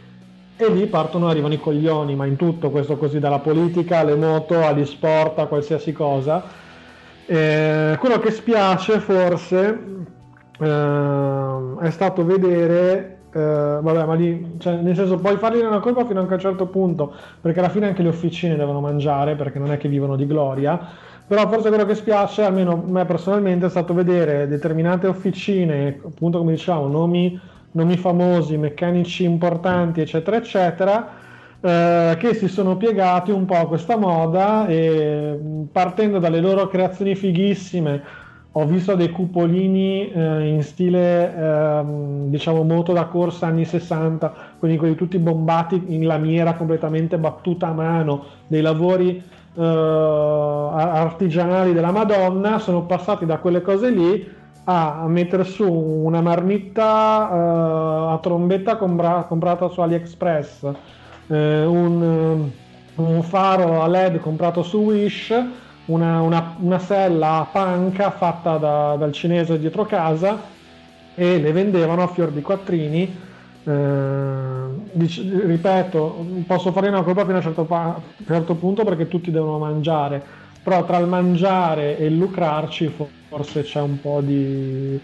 [0.55, 4.63] e lì partono, arrivano i coglioni, ma in tutto questo così, dalla politica alle moto,
[4.63, 6.43] agli sport, a qualsiasi cosa.
[7.25, 9.79] Eh, quello che spiace forse
[10.59, 16.05] ehm, è stato vedere, eh, vabbè, ma lì, cioè, nel senso, puoi fargli una colpa
[16.05, 17.11] fino a un certo punto,
[17.41, 21.09] perché alla fine anche le officine devono mangiare, perché non è che vivono di gloria.
[21.31, 26.39] Però forse quello che spiace, almeno a me personalmente, è stato vedere determinate officine, appunto
[26.39, 27.39] come diciamo, nomi,
[27.71, 31.09] nomi famosi, meccanici importanti, eccetera, eccetera,
[31.61, 36.67] eh, che si sono piegati un po' a questa moda e mh, partendo dalle loro
[36.67, 38.03] creazioni fighissime,
[38.51, 44.77] ho visto dei cupolini eh, in stile, ehm, diciamo, moto da corsa anni 60, quindi
[44.77, 52.59] quelli tutti bombati in lamiera completamente battuta a mano, dei lavori eh, artigianali della Madonna,
[52.59, 59.23] sono passati da quelle cose lì a mettere su una marmitta eh, a trombetta compra-
[59.25, 60.71] comprata su AliExpress,
[61.27, 62.51] eh, un,
[62.95, 65.31] un faro a LED comprato su Wish,
[65.85, 70.55] una, una- una sella a panca fatta da- dal cinese dietro casa
[71.13, 73.29] e le vendevano a fior di quattrini.
[73.63, 79.07] Eh, dic- ripeto, posso fare una colpa fino a un certo, pa- certo punto perché
[79.07, 80.25] tutti devono mangiare,
[80.63, 84.99] però tra il mangiare e il lucrarci fo- forse c'è un po' di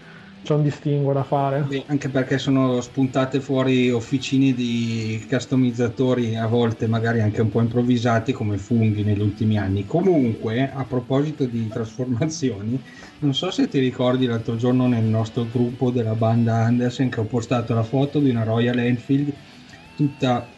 [0.48, 1.60] c'è un distinguo da fare.
[1.60, 7.60] Beh, anche perché sono spuntate fuori officine di customizzatori a volte magari anche un po'
[7.60, 9.84] improvvisati come funghi negli ultimi anni.
[9.84, 12.80] Comunque, a proposito di trasformazioni,
[13.18, 17.26] non so se ti ricordi l'altro giorno nel nostro gruppo della banda Andersen che ho
[17.26, 19.30] postato la foto di una Royal Enfield
[19.94, 20.48] tutta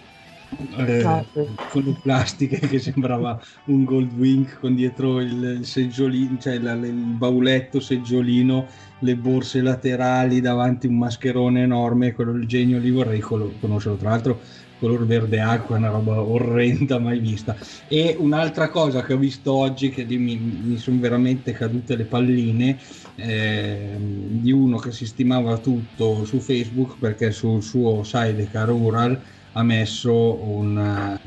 [0.79, 1.47] eh, Ah, sì.
[1.71, 8.69] con le plastiche che sembrava un Goldwing con dietro il, seggiolino, cioè il bauletto seggiolino,
[9.01, 14.41] le borse laterali davanti un mascherone enorme, quello il genio lì vorrei conoscerlo, tra l'altro
[14.81, 17.55] color verde acqua, una roba orrenda mai vista.
[17.87, 22.79] E un'altra cosa che ho visto oggi che mi, mi sono veramente cadute le palline
[23.15, 29.23] ehm, di uno che si stimava tutto su Facebook perché sul suo sidecar Ural
[29.53, 31.21] ha messo una,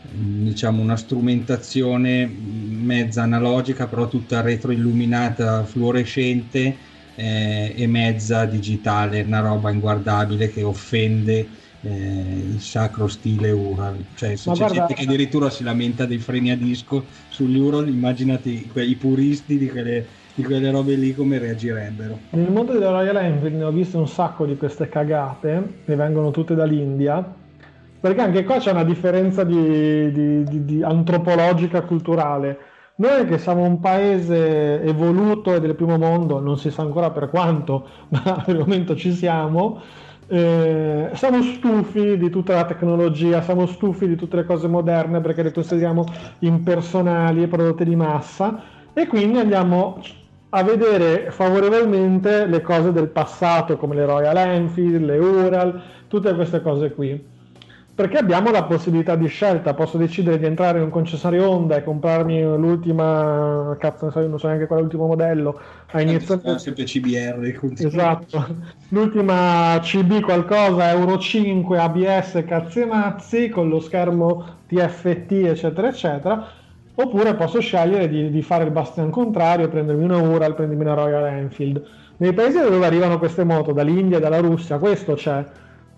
[0.00, 6.78] diciamo, una strumentazione mezza analogica, però tutta retroilluminata, fluorescente
[7.14, 11.48] eh, e mezza digitale, una roba inguardabile che offende
[11.80, 14.06] eh, il sacro stile Ural.
[14.14, 17.58] Cioè, se Ma c'è guarda- gente che addirittura si lamenta dei freni a disco sugli
[17.58, 22.20] Ural, immaginati quei puristi di quelle, di quelle robe lì come reagirebbero.
[22.30, 26.30] Nel mondo della Royal Enfield ne ho viste un sacco di queste cagate che vengono
[26.30, 27.36] tutte dall'India,
[28.00, 32.58] perché anche qua c'è una differenza di, di- di- di antropologica culturale.
[32.96, 37.28] Noi che siamo un paese evoluto e del primo mondo, non si sa ancora per
[37.28, 39.80] quanto, ma per il momento ci siamo,
[40.28, 45.42] eh, siamo stufi di tutta la tecnologia, siamo stufi di tutte le cose moderne perché
[45.42, 46.04] le consideriamo
[46.38, 50.00] impersonali e prodotte di massa e quindi andiamo
[50.50, 56.62] a vedere favorevolmente le cose del passato come le Royal Enfield, le Ural, tutte queste
[56.62, 57.32] cose qui.
[57.94, 61.84] Perché abbiamo la possibilità di scelta, posso decidere di entrare in un concessionario Honda e
[61.84, 65.60] comprarmi l'ultima, cazzo, non so, non so neanche qual è l'ultimo modello,
[65.92, 67.52] a iniezione Sono sempre CBR.
[67.52, 67.92] continua.
[67.92, 68.46] Esatto,
[68.88, 76.48] l'ultima CB qualcosa, Euro 5, ABS, cazzi e mazzi, con lo schermo TFT, eccetera, eccetera.
[76.96, 81.26] Oppure posso scegliere di, di fare il bastian contrario, prendermi una Ural, prendermi una Royal
[81.26, 81.84] Enfield.
[82.16, 85.44] Nei paesi dove arrivano queste moto, dall'India dalla Russia, questo c'è.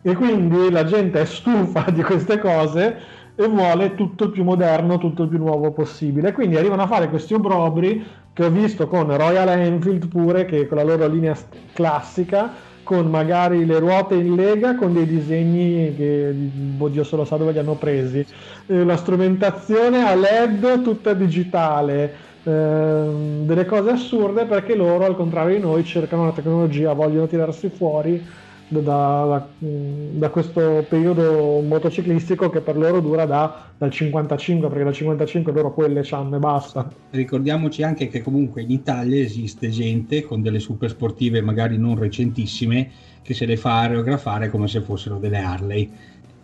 [0.08, 2.96] E quindi la gente è stufa di queste cose
[3.34, 6.30] e vuole tutto il più moderno, tutto il più nuovo possibile.
[6.30, 10.76] Quindi arrivano a fare questi obrobri che ho visto con Royal Enfield pure, che con
[10.76, 11.34] la loro linea
[11.72, 12.54] classica,
[12.84, 17.50] con magari le ruote in lega con dei disegni che boh, Dio solo sa dove
[17.50, 18.24] li hanno presi.
[18.66, 25.56] Eh, la strumentazione a LED tutta digitale, ehm, delle cose assurde perché loro, al contrario
[25.56, 28.24] di noi, cercano la tecnologia, vogliono tirarsi fuori
[28.68, 35.52] da, da- questo periodo motociclistico che per loro dura da- dal 55, perché dal 55
[35.52, 36.90] loro quelle c'hanno e basta.
[37.10, 42.90] Ricordiamoci anche che comunque in Italia esiste gente con delle super sportive magari non recentissime
[43.22, 45.90] che se le fa aerografare come se fossero delle Harley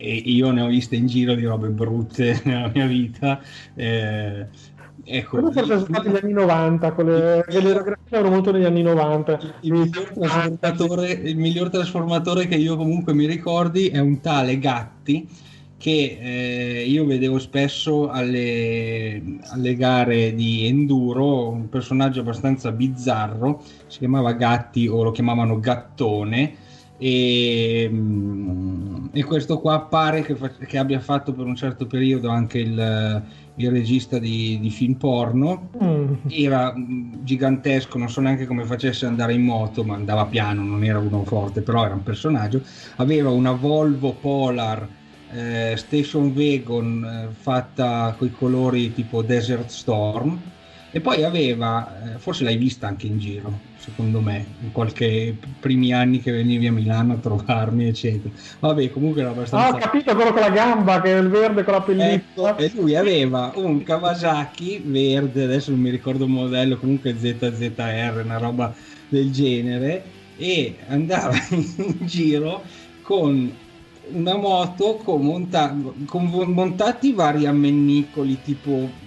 [0.03, 3.41] e io ne ho viste in giro di robe brutte nella mia vita
[3.75, 4.49] eh,
[5.05, 8.65] ecco Quello forse sono stati gli anni 90, con le, le aerografie erano molto negli
[8.65, 9.39] anni 90.
[9.61, 15.29] il miglior, trasformatore, il miglior trasformatore che io comunque mi ricordi è un tale Gatti
[15.83, 23.99] che eh, io vedevo spesso alle, alle gare di enduro, un personaggio abbastanza bizzarro, si
[23.99, 26.55] chiamava Gatti o lo chiamavano Gattone
[26.99, 30.37] e, mm, e questo qua pare che,
[30.69, 33.23] che abbia fatto per un certo periodo anche il,
[33.55, 36.15] il regista di, di film porno Mm.
[36.27, 40.85] era mm, gigantesco, non so neanche come facesse andare in moto, ma andava piano, non
[40.85, 42.63] era uno forte, però era un personaggio.
[42.97, 44.89] Aveva una Volvo Polar
[45.27, 50.43] eh, Station Wagon eh, fatta con i colori tipo Desert Storm
[50.95, 55.93] e poi aveva, eh, forse l'hai vista anche in giro, secondo me, in qualche primi
[55.93, 58.33] anni che venivi a Milano a trovarmi, eccetera.
[58.61, 59.71] Vabbè, comunque era Ah, abbastanza...
[59.71, 62.57] ho capito quello con la gamba che è il verde con la Ecco, pellicola.
[62.57, 68.39] e lui aveva un Kawasaki verde, adesso non mi ricordo il modello, comunque ZZR, una
[68.39, 68.75] roba
[69.09, 72.65] del genere, e andava in giro
[73.01, 73.61] con
[74.05, 75.77] una moto con, monta-
[76.07, 79.02] con montati vari ammennicoli, tipo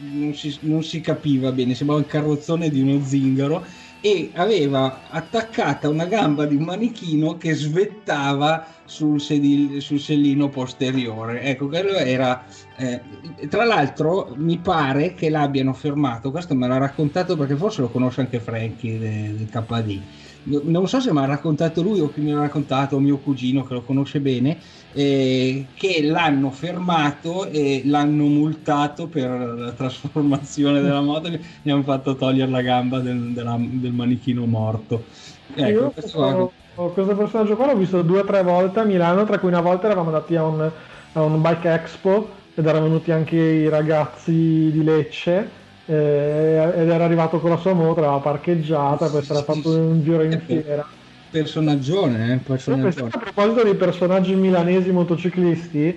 [0.00, 3.64] non si, non si capiva bene, sembrava il carrozzone di uno zingaro
[4.00, 11.42] e aveva attaccata una gamba di un manichino che svettava sul, sedil- sul sellino posteriore.
[11.42, 12.44] Ecco, quello era.
[12.76, 16.30] eh, tra l'altro, mi pare che l'abbiano fermato.
[16.30, 20.08] Questo me l'ha raccontato perché forse lo conosce anche Frankie de- del KD.
[20.44, 23.74] Non so se mi ha raccontato lui o chi mi l'ha raccontato, mio cugino che
[23.74, 24.58] lo conosce bene,
[24.92, 31.82] eh, che l'hanno fermato e l'hanno multato per la trasformazione della moto e gli hanno
[31.82, 35.08] fatto togliere la gamba del, della- del manichino morto.
[35.52, 39.48] Ecco, questo, questo personaggio qua l'ho visto due o tre volte a Milano, tra cui
[39.48, 40.72] una volta eravamo andati a un,
[41.12, 47.04] a un bike expo ed erano venuti anche i ragazzi di Lecce eh, ed era
[47.04, 50.86] arrivato con la sua moto, l'aveva parcheggiata per essere fatto un giro in fiera.
[51.30, 53.08] personaggione, eh, personaggione.
[53.10, 55.96] a proposito dei personaggi milanesi motociclisti, eh,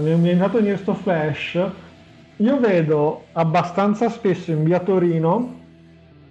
[0.00, 1.60] mi è andato in questo flash.
[2.36, 5.56] Io vedo abbastanza spesso in via Torino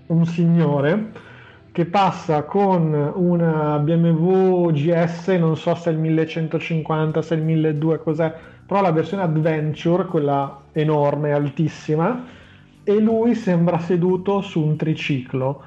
[0.07, 1.25] un signore
[1.71, 7.43] che passa con una BMW GS, non so se è il 1150, se è il
[7.43, 8.33] 1200, cos'è,
[8.65, 12.35] però la versione Adventure, quella enorme, altissima,
[12.87, 15.63] e lui sembra seduto su un triciclo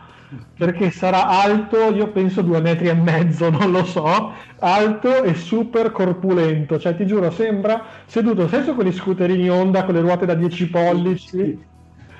[0.56, 5.90] perché sarà alto, io penso due metri e mezzo, non lo so, alto e super
[5.90, 10.68] corpulento, cioè ti giuro sembra seduto, sai quegli scooterini Honda con le ruote da 10
[10.68, 11.66] pollici?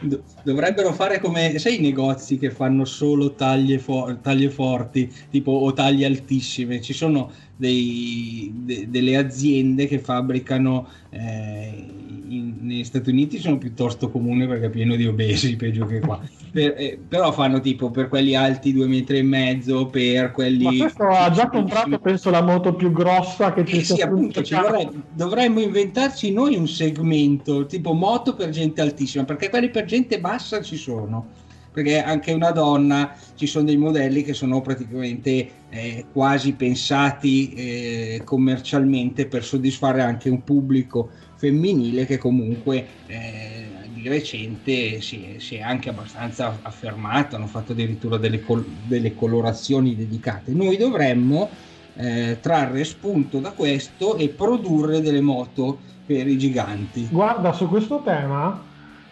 [0.03, 5.51] Do- Dovrebbero fare come, sai, i negozi che fanno solo taglie, fo- taglie forti, tipo
[5.53, 6.81] o taglie altissime.
[6.81, 14.11] Ci sono dei- de- delle aziende che fabbricano eh, in- negli Stati Uniti sono piuttosto
[14.11, 16.21] comuni perché è pieno di obesi, peggio che qua.
[16.51, 20.65] Per- eh, però fanno tipo per quelli alti due metri e mezzo, per quelli.
[20.65, 24.03] Ma questo ha già comprato penso la moto più grossa che ci Eh sia sì,
[24.03, 29.85] appunto, vorrei- dovremmo inventarci noi un segmento tipo moto per gente altissima, perché quelli per
[29.85, 31.29] gente bassa ci sono.
[31.73, 38.23] Perché anche una donna ci sono dei modelli che sono praticamente eh, quasi pensati eh,
[38.25, 45.55] commercialmente per soddisfare anche un pubblico femminile che comunque eh, di recente si è, si
[45.55, 50.53] è anche abbastanza affermato, hanno fatto addirittura delle, col- delle colorazioni dedicate.
[50.53, 51.49] Noi dovremmo
[51.95, 57.09] eh, trarre spunto da questo e produrre delle moto per i giganti.
[57.11, 58.62] Guarda, su questo tema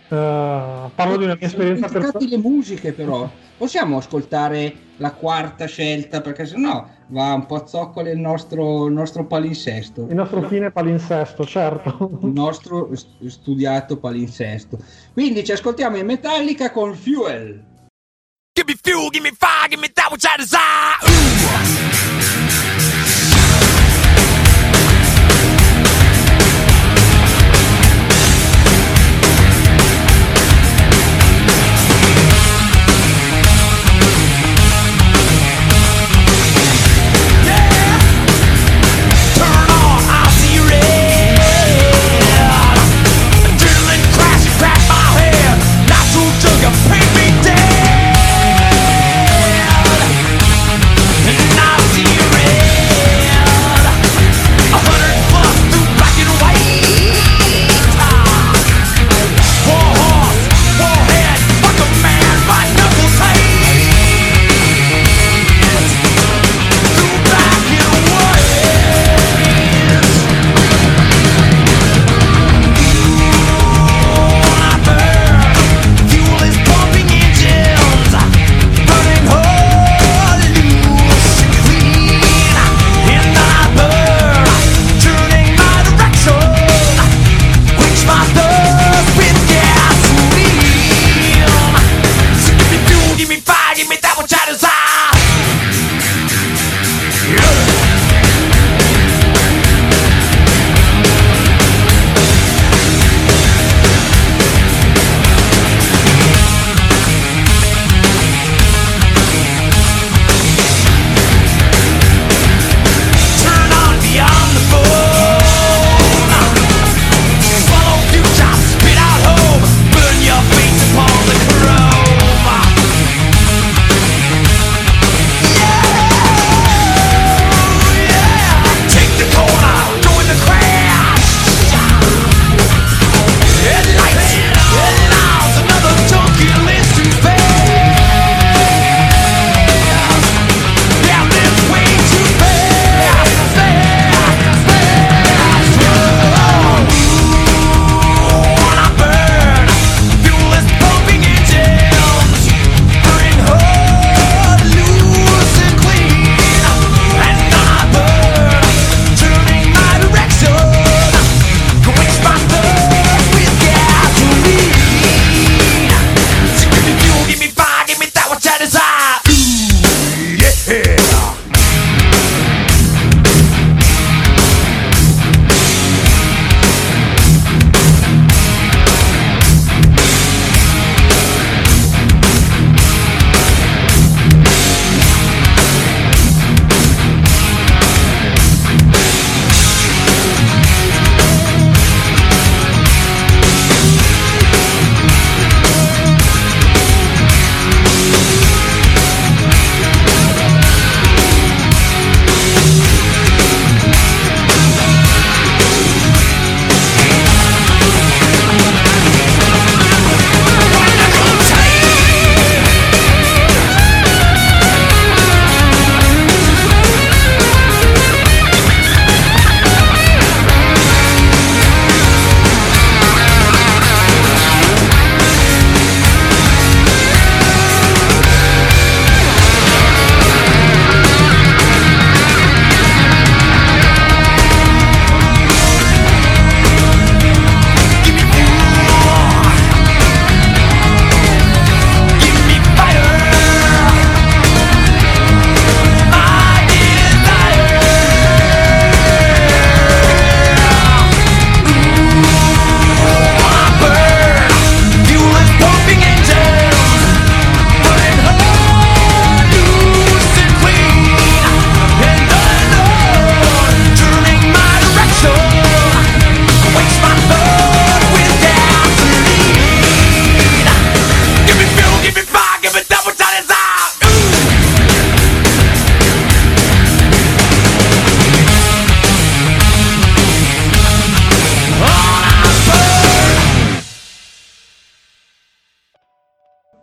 [0.07, 2.29] eh, parlo di una mia esperienza Sono personale.
[2.29, 3.31] le musiche però.
[3.57, 8.93] Possiamo ascoltare la quarta scelta perché sennò va un po' a zoccole il nostro, il
[8.93, 10.07] nostro palinsesto.
[10.09, 12.19] Il nostro fine palinsesto, certo.
[12.23, 14.79] il nostro st- studiato palinsesto.
[15.13, 17.65] Quindi ci ascoltiamo in Metallica con Fuel.
[18.53, 20.97] Give me fuel, give me fire, give me that which I desire.
[21.05, 22.08] Ooh.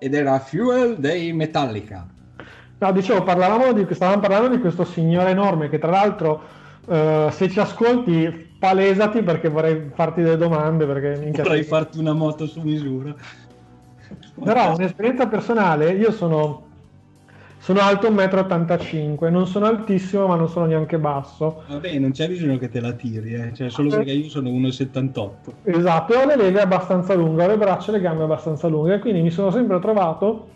[0.05, 2.05] Ed era Fuel dei Metallica.
[2.77, 6.43] No, dicevo, parlavamo di, stavamo parlando di questo signore enorme che tra l'altro
[6.87, 12.13] eh, se ci ascolti palesati perché vorrei farti delle domande perché minchia, Vorrei farti una
[12.13, 13.15] moto su misura.
[14.43, 16.64] Però un'esperienza personale, io sono,
[17.65, 21.63] sono alto 1,85 m, non sono altissimo ma non sono neanche basso.
[21.67, 23.53] Vabbè, non c'è bisogno che te la tiri, eh.
[23.55, 25.29] cioè, solo perché io sono 1,78.
[25.63, 28.99] Esatto, e ho le leghe abbastanza lunghe, ho le braccia e le gambe abbastanza lunghe,
[28.99, 30.47] quindi mi sono sempre trovato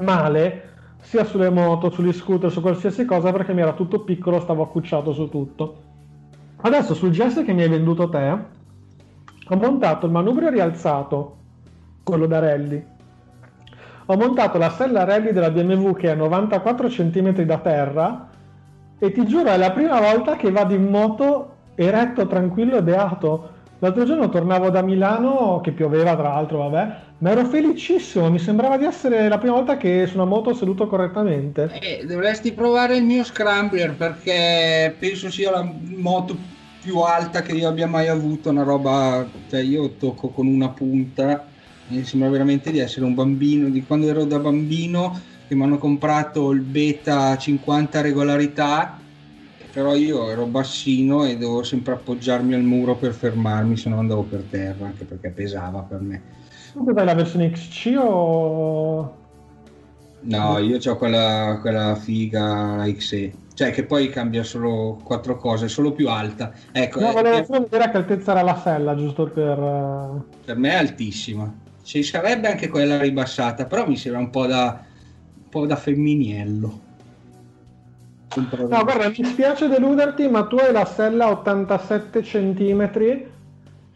[0.00, 0.70] male
[1.02, 5.12] sia sulle moto, sugli scooter, su qualsiasi cosa perché mi era tutto piccolo, stavo accucciato
[5.12, 5.82] su tutto.
[6.62, 8.38] Adesso sul GS che mi hai venduto te,
[9.48, 11.36] ho montato il manubrio rialzato,
[12.02, 12.96] quello da rally.
[14.10, 18.28] Ho montato la sella rally della BMW che è a 94 cm da terra
[18.98, 23.50] e ti giuro è la prima volta che vado in moto eretto, tranquillo e beato.
[23.80, 28.78] L'altro giorno tornavo da Milano, che pioveva tra l'altro, vabbè, ma ero felicissimo, mi sembrava
[28.78, 31.70] di essere la prima volta che su una moto seduto correttamente.
[31.78, 36.34] Eh, dovresti provare il mio Scrambler perché penso sia la moto
[36.80, 41.47] più alta che io abbia mai avuto, una roba, cioè io tocco con una punta
[41.88, 45.78] mi sembra veramente di essere un bambino, di quando ero da bambino che mi hanno
[45.78, 48.98] comprato il beta 50 regolarità,
[49.72, 54.24] però io ero bassino e dovevo sempre appoggiarmi al muro per fermarmi, se no andavo
[54.24, 56.22] per terra, anche perché pesava per me.
[56.72, 59.16] Tu cos'hai la versione XC o...
[60.20, 65.68] No, io ho quella, quella figa, la XE, cioè che poi cambia solo quattro cose,
[65.68, 66.52] solo più alta.
[66.72, 69.58] Ecco, No, eh, volevo solo vedere a che altezza era la sella, giusto per...
[69.58, 71.66] eh, per me è altissima.
[71.88, 74.84] Ci sarebbe anche quella ribassata, però mi sembra un po' da,
[75.36, 76.80] un po' da femminiello.
[78.36, 82.90] No, guarda, mi spiace deluderti, ma tu hai la sella 87 cm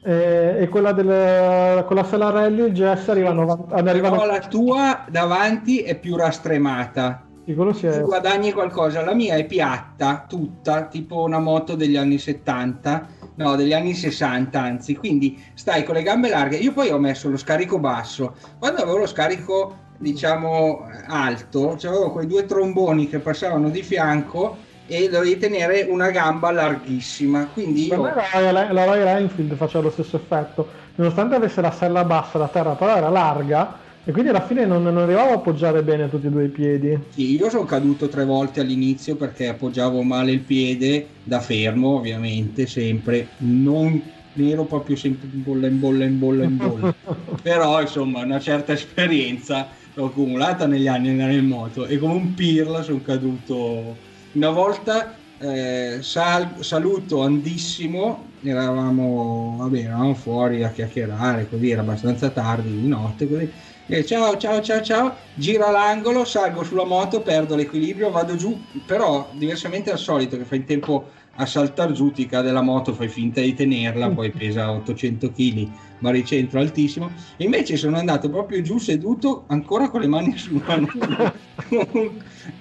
[0.05, 4.11] eh, e quella del, con la sella rally il GS arriva a 90 ad arriva
[4.11, 7.26] Però la tua davanti è più rastremata.
[7.45, 8.01] Quello si è...
[8.03, 13.72] Guadagni qualcosa, la mia è piatta, tutta, tipo una moto degli anni 70, no, degli
[13.72, 16.57] anni 60 anzi, quindi stai con le gambe larghe.
[16.57, 22.26] Io poi ho messo lo scarico basso, quando avevo lo scarico diciamo alto, avevo quei
[22.26, 28.03] due tromboni che passavano di fianco e dovevi tenere una gamba larghissima, quindi io...
[28.03, 32.72] la, la Royal Enfield faceva lo stesso effetto, nonostante avesse la sella bassa da terra,
[32.72, 36.30] però era larga e quindi alla fine non, non arrivavo a appoggiare bene tutti e
[36.30, 37.11] due i piedi.
[37.14, 42.66] Sì, io sono caduto tre volte all'inizio perché appoggiavo male il piede da fermo, ovviamente,
[42.66, 43.34] sempre.
[43.40, 46.90] Non ero proprio sempre in bolla, in bolla, in bolla, in bolla.
[47.42, 52.32] Però, insomma, una certa esperienza l'ho accumulata negli anni andare in moto e come un
[52.32, 54.05] pirla sono caduto.
[54.32, 62.30] Una volta, eh, sal- saluto Andissimo, eravamo, vabbè, eravamo fuori a chiacchierare, così era abbastanza
[62.30, 63.53] tardi di notte, così.
[63.93, 69.30] E ciao, ciao, ciao, ciao, gira l'angolo, salgo sulla moto, perdo l'equilibrio, vado giù, però
[69.34, 73.09] diversamente dal solito che fai in tempo a saltar giù, ti cade la moto, fai
[73.09, 75.68] finta di tenerla, poi pesa 800 kg,
[75.99, 81.34] baricentro altissimo, e invece sono andato proprio giù seduto ancora con le mani sulla nuca,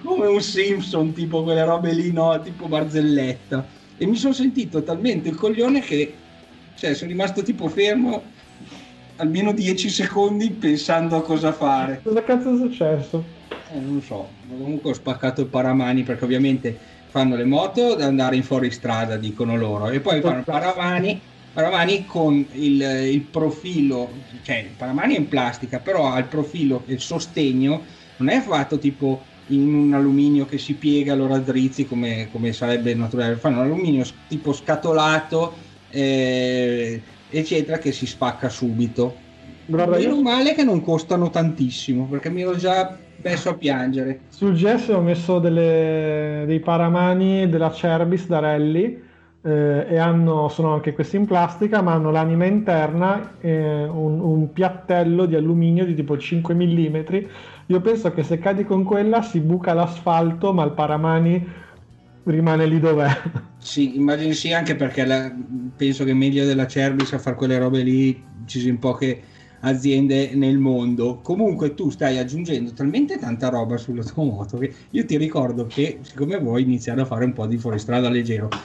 [0.04, 5.30] come un Simpson, tipo quelle robe lì, no, tipo barzelletta, e mi sono sentito talmente
[5.30, 6.18] il coglione che,
[6.74, 8.34] cioè, sono rimasto tipo fermo
[9.22, 12.02] almeno 10 secondi pensando a cosa fare.
[12.04, 13.24] Cosa cazzo è successo?
[13.72, 16.78] Eh, non lo so, comunque ho spaccato il paramani perché ovviamente
[17.10, 21.22] fanno le moto da andare in fuoristrada, dicono loro, e poi fanno paramani,
[21.54, 24.10] paramani con il, il profilo,
[24.42, 27.84] cioè il paramani è in plastica, però ha il profilo, il sostegno,
[28.18, 32.94] non è fatto tipo in un alluminio che si piega allora drizzi come, come sarebbe
[32.96, 35.54] naturale, fanno un alluminio tipo scatolato,
[35.90, 37.02] eh,
[37.32, 39.26] eccetera, che si spacca subito.
[39.66, 44.28] Guarda, Meno io male che non costano tantissimo, perché mi ero già messo a piangere.
[44.28, 49.10] sul GS ho messo delle- dei paramani della Cerbis da rally
[49.44, 54.52] eh, e hanno, sono anche questi in plastica, ma hanno l'anima interna, eh, un, un
[54.54, 57.30] piattello di alluminio di tipo 5 mm.
[57.68, 61.46] Io penso che se cadi con quella si buca l'asfalto, ma il paramani
[62.24, 63.08] rimane lì dov'è.
[63.64, 65.32] Sì, immagino sì, anche perché la-
[65.76, 69.24] penso che meglio della Cerbis a fare quelle robe lì ci sono poche
[69.62, 71.22] aziende nel mondo.
[71.22, 76.00] Comunque tu stai aggiungendo talmente tanta roba sulla tua moto che io ti ricordo che
[76.04, 78.56] siccome vuoi iniziare a fare un po' di fuoristrada leggero,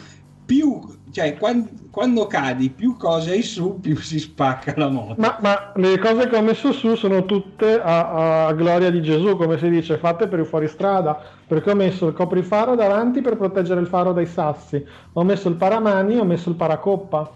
[0.45, 0.81] più,
[1.11, 5.21] cioè quando, quando cadi, più cose hai su, più si spacca la moto.
[5.21, 9.37] Ma, ma le cose che ho messo su sono tutte a, a gloria di Gesù,
[9.37, 13.81] come si dice, fatte per il fuoristrada, perché ho messo il coprifaro davanti per proteggere
[13.81, 17.33] il faro dai sassi, ho messo il paramani, ho messo il paracoppa.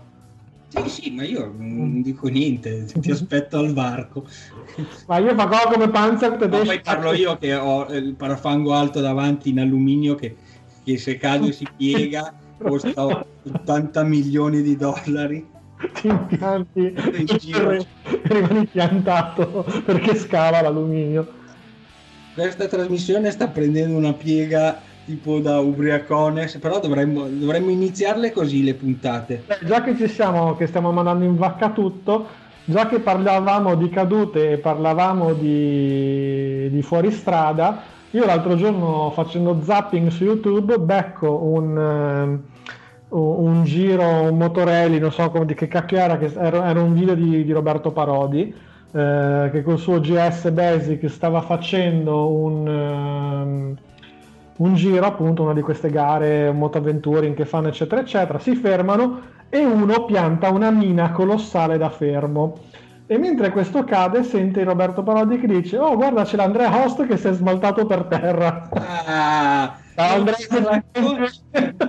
[0.68, 4.24] Sì, sì, ma io non dico niente, ti aspetto al varco.
[5.06, 6.64] Ma io farò come Panzer Ma tedesco.
[6.64, 10.36] poi parlo io che ho il parafango alto davanti in alluminio che,
[10.84, 15.48] che se cade si piega costa 80 milioni di dollari.
[15.94, 17.86] Ti impianti e
[18.24, 21.38] rimani piantato perché scava l'alluminio.
[22.34, 28.74] Questa trasmissione sta prendendo una piega tipo da ubriacone, però dovremmo, dovremmo iniziarle così le
[28.74, 29.42] puntate.
[29.46, 32.28] Beh, già che ci siamo, che stiamo mandando in vacca tutto,
[32.64, 40.08] già che parlavamo di cadute e parlavamo di, di fuoristrada, io l'altro giorno facendo zapping
[40.08, 42.42] su YouTube becco un, ehm,
[43.10, 46.94] un giro, un motorelli, non so come, di che cacchio era, che era, era un
[46.94, 48.54] video di, di Roberto Parodi,
[48.92, 52.68] eh, che col suo GS Basic stava facendo un...
[52.68, 53.76] ehm,
[54.60, 59.64] un giro, appunto, una di queste gare motoavventuring che fanno, eccetera, eccetera, si fermano e
[59.64, 62.58] uno pianta una mina colossale da fermo.
[63.06, 67.16] E mentre questo cade, sente Roberto Parodi che dice: Oh, guarda, c'è l'Andrea Host che
[67.16, 68.68] si è smaltato per terra.
[68.70, 70.82] Ah, Ciao, Andrea.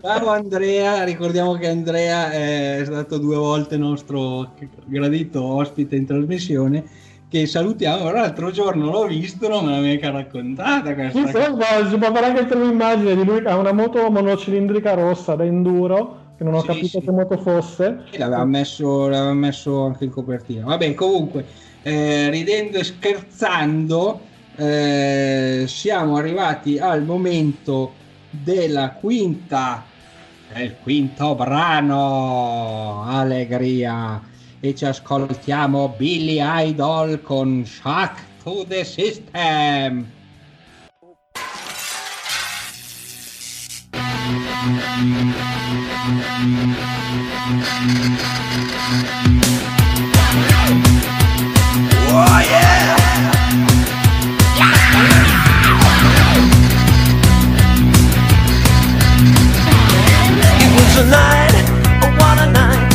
[0.02, 4.54] Ciao Andrea, ricordiamo che Andrea è stato due volte nostro
[4.86, 6.84] gradito ospite in trasmissione.
[7.30, 11.88] Che salutiamo, però l'altro giorno l'ho visto, non me l'ha mica raccontata questa Sì, cosa.
[11.90, 16.44] si può fare anche un'immagine di lui ha una moto monocilindrica rossa da enduro, che
[16.44, 17.06] non ho Sì, capito sì.
[17.06, 18.04] che moto fosse.
[18.18, 20.66] L'aveva messo, l'aveva messo anche in copertina.
[20.66, 21.46] Vabbè, comunque,
[21.82, 24.28] eh, ridendo e scherzando,
[24.58, 27.96] eh, siamo arrivati al momento
[28.32, 29.84] della quinta,
[30.54, 34.22] del quinto brano, Allegria,
[34.60, 40.10] e ci ascoltiamo Billy Idol con Shock to the System.
[52.14, 52.92] Oh yeah!
[56.24, 56.61] It
[61.02, 61.54] was a night,
[62.04, 62.91] oh what a night,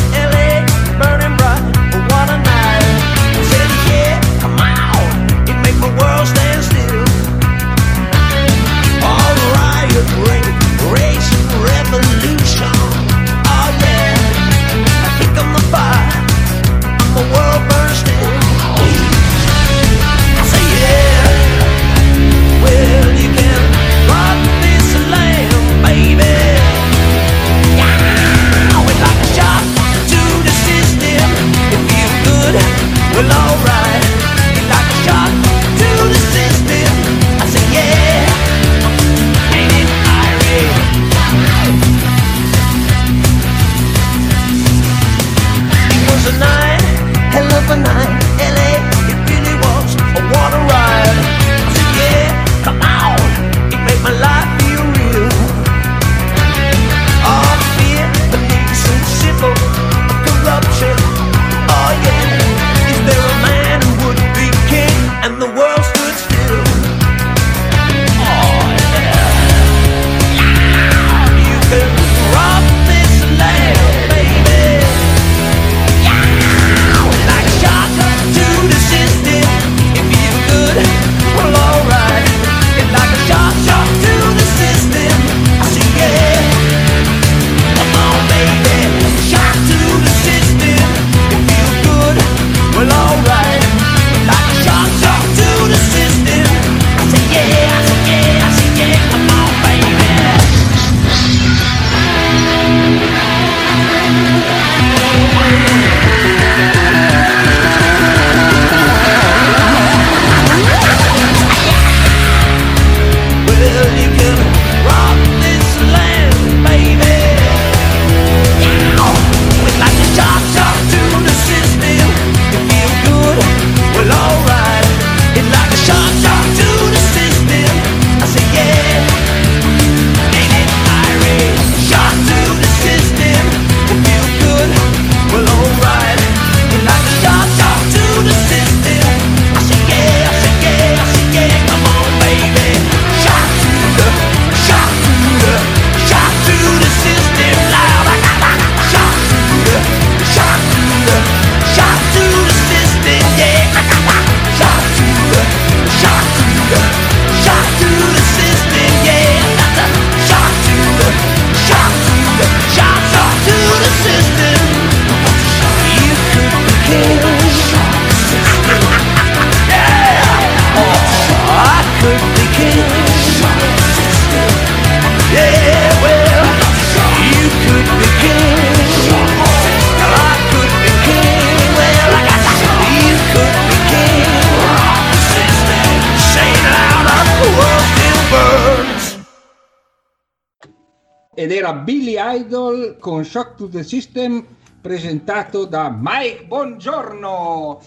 [191.39, 194.43] ed era Billy Idol con Shock to the System
[194.81, 197.79] presentato da Mike Buongiorno.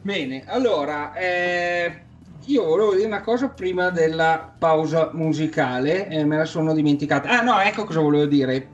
[0.00, 2.02] Bene, allora, eh,
[2.44, 7.30] io volevo dire una cosa prima della pausa musicale e me la sono dimenticata.
[7.30, 8.68] Ah no, ecco cosa volevo dire.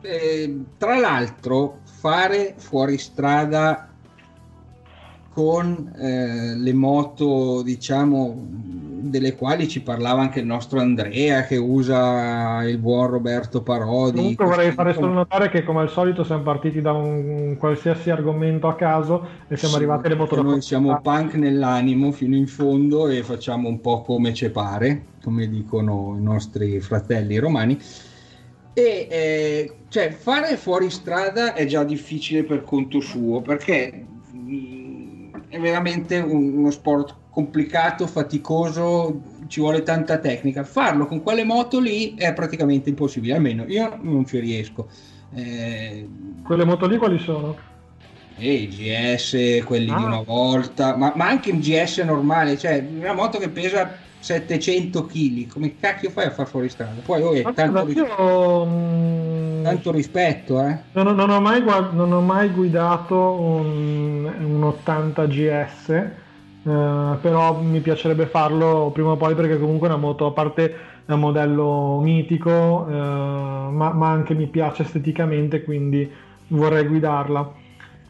[0.00, 3.90] Eh, tra l'altro, fare fuori strada
[5.34, 8.42] con eh, le moto, diciamo,
[9.10, 14.16] delle quali ci parlava anche il nostro Andrea che usa il buon Roberto Parodi.
[14.16, 18.68] Comunque vorrei fare solo notare che come al solito siamo partiti da un qualsiasi argomento
[18.68, 23.08] a caso e siamo Sì, arrivati alle moto Noi siamo punk nell'animo fino in fondo
[23.08, 27.78] e facciamo un po' come ci pare, come dicono i nostri fratelli romani.
[28.72, 35.58] E eh, cioè, fare fuori strada è già difficile per conto suo perché mm, è
[35.58, 40.64] veramente un- uno sport complicato, faticoso, ci vuole tanta tecnica.
[40.64, 44.88] Farlo con quelle moto lì è praticamente impossibile, almeno io non ci riesco.
[45.34, 46.08] Eh,
[46.42, 47.54] Quelle moto lì quali sono?
[48.38, 50.06] e i GS, quelli di Ah.
[50.06, 55.46] una volta, ma, ma anche un GS normale, cioè una moto che pesa 700 kg,
[55.46, 57.00] come cacchio fai a far fuori strada?
[57.02, 60.78] Poi oh, Ma tanto, ris- io mm, tanto rispetto, eh?
[60.92, 66.24] non, ho- non ho mai, gua- non ho mai guidato un, un 80 GS,
[66.66, 70.74] eh, però mi piacerebbe farlo prima o poi perché comunque è una moto, a parte
[71.04, 76.10] è un modello mitico, eh, ma, ma anche mi piace esteticamente, quindi
[76.48, 77.52] vorrei guidarla.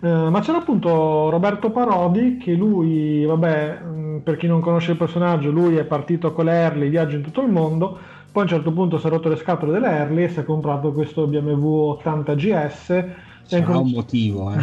[0.00, 4.96] Eh, ma c'era appunto Roberto Parodi che lui, vabbè, mh, per chi non conosce il
[4.98, 7.98] personaggio, lui è partito con le Harley, viaggia in tutto il mondo,
[8.32, 10.44] poi a un certo punto si è rotto le scatole delle Harley e si è
[10.44, 13.04] comprato questo BMW 80 GS
[13.46, 14.58] Sarà un incominci- motivo, eh?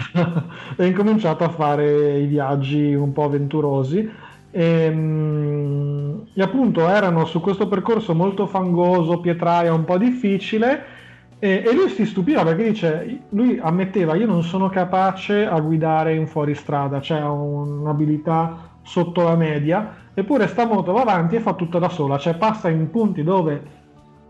[0.83, 4.09] e incominciato a fare i viaggi un po' avventurosi.
[4.51, 11.01] E, mm, e appunto erano su questo percorso molto fangoso, pietraia, un po' difficile.
[11.39, 16.15] E, e lui si stupiva perché dice: Lui ammetteva, io non sono capace a guidare
[16.15, 21.53] in fuoristrada, cioè ho un'abilità sotto la media, eppure sta moto va avanti e fa
[21.53, 23.81] tutto da sola, cioè passa in punti dove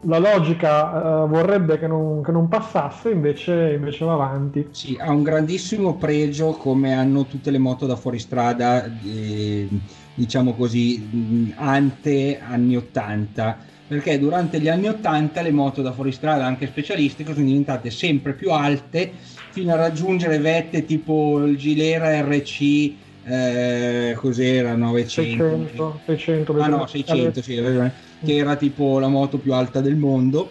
[0.05, 4.67] la logica eh, vorrebbe che non, che non passasse, invece, invece va avanti.
[4.71, 9.67] Sì, ha un grandissimo pregio come hanno tutte le moto da fuoristrada, eh,
[10.13, 13.57] diciamo così, ante anni 80,
[13.87, 18.51] perché durante gli anni 80 le moto da fuoristrada, anche specialistiche, sono diventate sempre più
[18.51, 19.11] alte
[19.49, 22.91] fino a raggiungere vette tipo il Gilera RC,
[23.25, 27.93] eh, cos'era, 900, 600, 600 ah no, 600, sì, ragione,
[28.23, 30.49] che era tipo la moto più alta del mondo.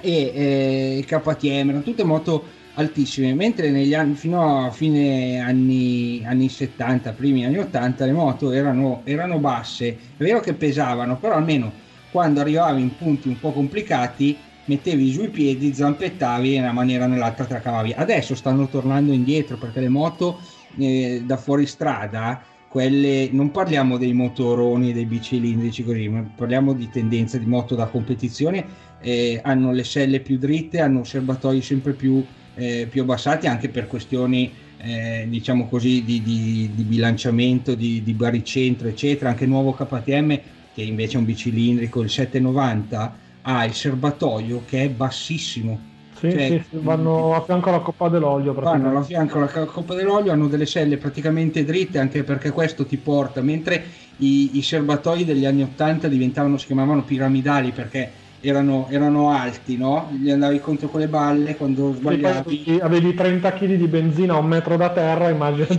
[0.00, 3.34] E eh, KTM erano tutte moto altissime.
[3.34, 9.02] Mentre negli anni fino a fine anni, anni 70 primi anni 80 le moto erano,
[9.04, 9.88] erano basse.
[10.16, 11.72] È vero che pesavano però almeno
[12.10, 16.72] quando arrivavi in punti un po' complicati mettevi giù i piedi zampettavi e in una
[16.72, 17.94] maniera o nell'altra te la cavavi.
[17.96, 20.38] Adesso stanno tornando indietro perché le moto
[20.78, 26.88] eh, da fuori strada quelle non parliamo dei motoroni dei bicilindrici così ma parliamo di
[26.88, 28.64] tendenza di moto da competizione
[29.02, 32.24] eh, hanno le selle più dritte hanno serbatoi sempre più,
[32.54, 38.14] eh, più abbassati anche per questioni eh, diciamo così di, di- di bilanciamento di, di
[38.14, 39.30] baricentro eccetera.
[39.30, 40.40] Anche il nuovo KTM
[40.72, 45.90] che invece è un bicilindrico il 790 ha il serbatoio che è bassissimo
[46.26, 48.54] Sì, Cioè, sì, sì, vanno a fianco alla coppa dell'olio.
[48.60, 49.02] vanno praticamente.
[49.02, 53.84] fianco alla coppa dell'olio hanno delle selle praticamente dritte anche perché questo ti porta mentre
[54.18, 60.10] i, i serbatoi degli anni 80 diventavano si chiamavano piramidali perché erano, erano alti no?
[60.18, 64.34] gli andavi contro con le balle quando Sì, sbagliavi avevi- avevi 30 kg di benzina
[64.34, 65.28] a un metro da terra,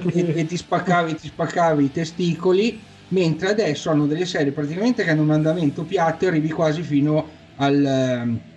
[0.05, 0.41] e, immaginati.
[0.41, 5.21] e ti spaccavi ti spaccavi i testicoli mentre adesso hanno delle serie praticamente che hanno
[5.21, 8.52] un andamento piatto e arrivi quasi fino al ehm,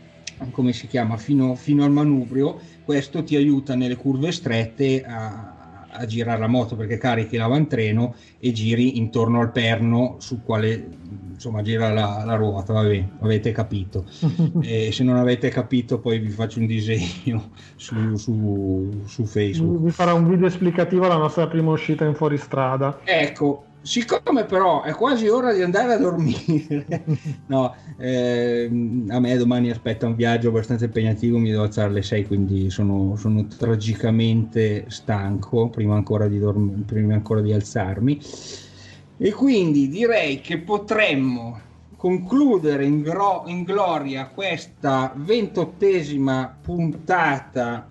[0.51, 6.07] come si chiama fino, fino al manubrio questo ti aiuta nelle curve strette a, a
[6.07, 10.89] girare la moto perché carichi l'avantreno e giri intorno al perno sul quale
[11.33, 14.05] insomma gira la, la ruota vabbè avete capito
[14.61, 19.91] e se non avete capito poi vi faccio un disegno su, su, su Facebook Vi
[19.91, 23.01] farà un video esplicativo alla nostra prima uscita in fuoristrada.
[23.05, 27.05] Ecco, siccome però è quasi ora di andare a dormire,
[27.47, 32.27] no, ehm, a me domani aspetta un viaggio abbastanza impegnativo, mi devo alzare alle 6,
[32.27, 38.21] quindi sono, sono tragicamente stanco prima ancora, di dorm- prima ancora di alzarmi.
[39.19, 41.61] E quindi direi che potremmo
[41.97, 47.89] concludere in, gro- in gloria questa ventottesima puntata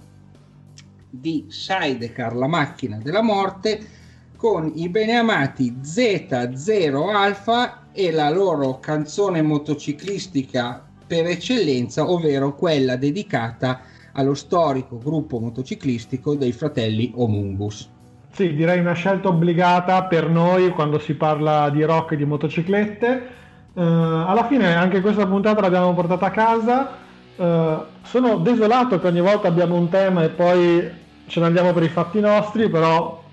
[1.10, 4.04] di Sidecar, la macchina della morte,
[4.46, 13.80] con i beneamati Z0 Alpha e la loro canzone motociclistica per eccellenza, ovvero quella dedicata
[14.12, 17.90] allo storico gruppo motociclistico dei fratelli Omungus.
[18.34, 23.28] Sì, direi una scelta obbligata per noi quando si parla di rock e di motociclette.
[23.74, 26.92] Eh, alla fine anche questa puntata l'abbiamo portata a casa.
[27.36, 30.88] Eh, sono desolato che ogni volta abbiamo un tema e poi
[31.26, 33.24] ce ne andiamo per i fatti nostri, però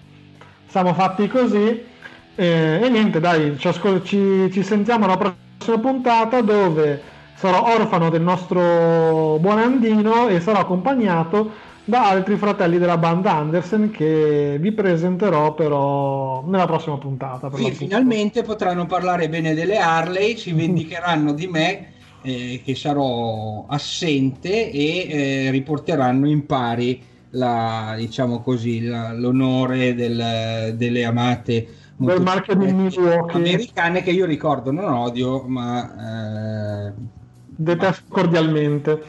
[0.73, 1.85] siamo fatti così.
[2.35, 7.03] Eh, e niente, dai, ci, ascol- ci, ci sentiamo alla prossima puntata dove
[7.35, 11.51] sarò orfano del nostro buon Andino e sarò accompagnato
[11.85, 17.51] da altri fratelli della banda Andersen che vi presenterò però nella prossima puntata.
[17.51, 17.71] l'appunto.
[17.73, 21.93] finalmente potranno parlare bene delle Harley, si vendicheranno di me
[22.23, 30.75] eh, che sarò assente e eh, riporteranno in pari la, diciamo così, la- l'onore del-
[30.77, 33.37] delle amate Del marchio di Milwaukee.
[33.37, 36.93] americane che io ricordo non odio ma eh,
[37.69, 39.01] Detesto cordialmente.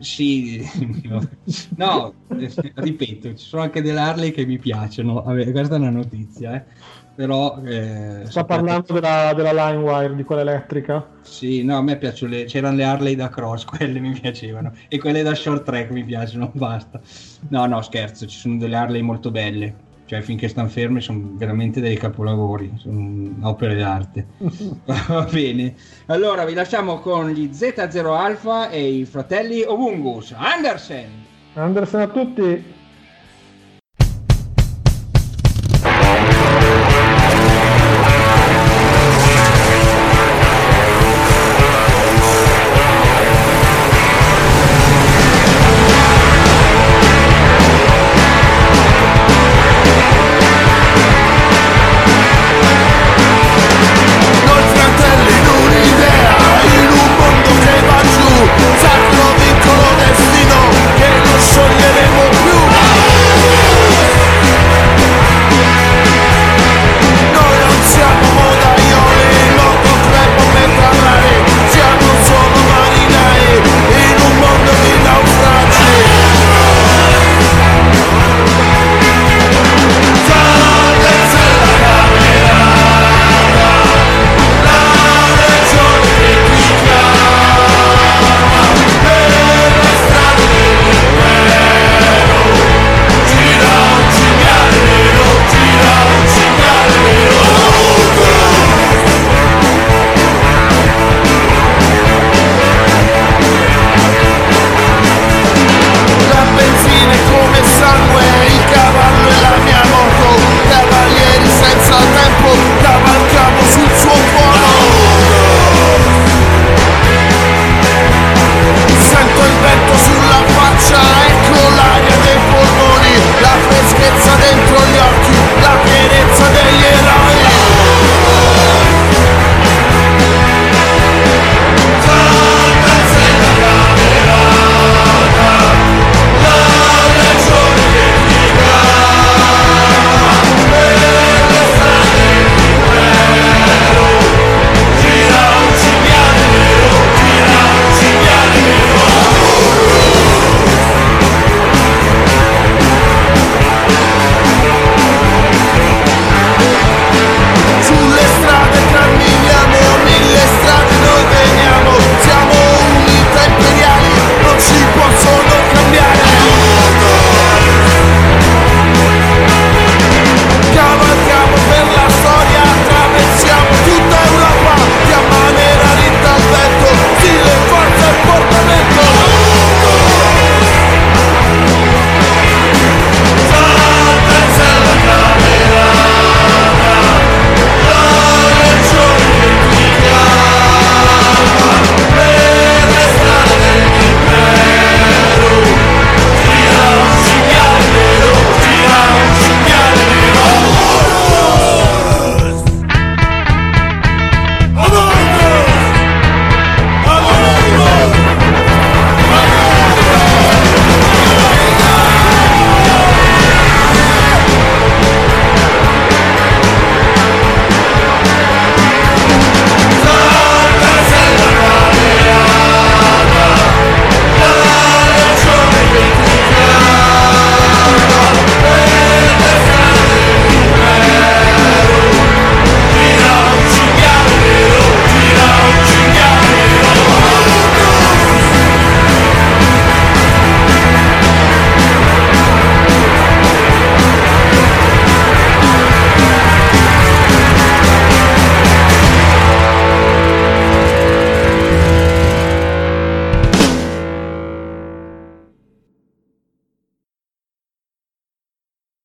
[0.00, 0.60] sì
[1.76, 2.14] no
[2.74, 6.66] ripeto ci sono anche delle Harley che mi piacciono Vabbè, questa è una notizia eh.
[7.16, 11.04] Però eh, Sta parlando della, della Linewire, di quella elettrica.
[11.22, 12.44] Sì, no, a me piacciono le...
[12.44, 16.50] c'erano le Harley da cross, quelle mi piacevano, e quelle da short track mi piacciono,
[16.54, 17.00] basta.
[17.48, 19.74] No, no, scherzo, ci sono delle Harley molto belle,
[20.04, 24.26] cioè finché stanno ferme sono veramente dei capolavori, sono opere d'arte.
[24.84, 25.74] Va bene,
[26.06, 31.24] allora vi lasciamo con gli Z0 Alpha e i fratelli Ovungus, Andersen!
[31.54, 32.74] Andersen a tutti.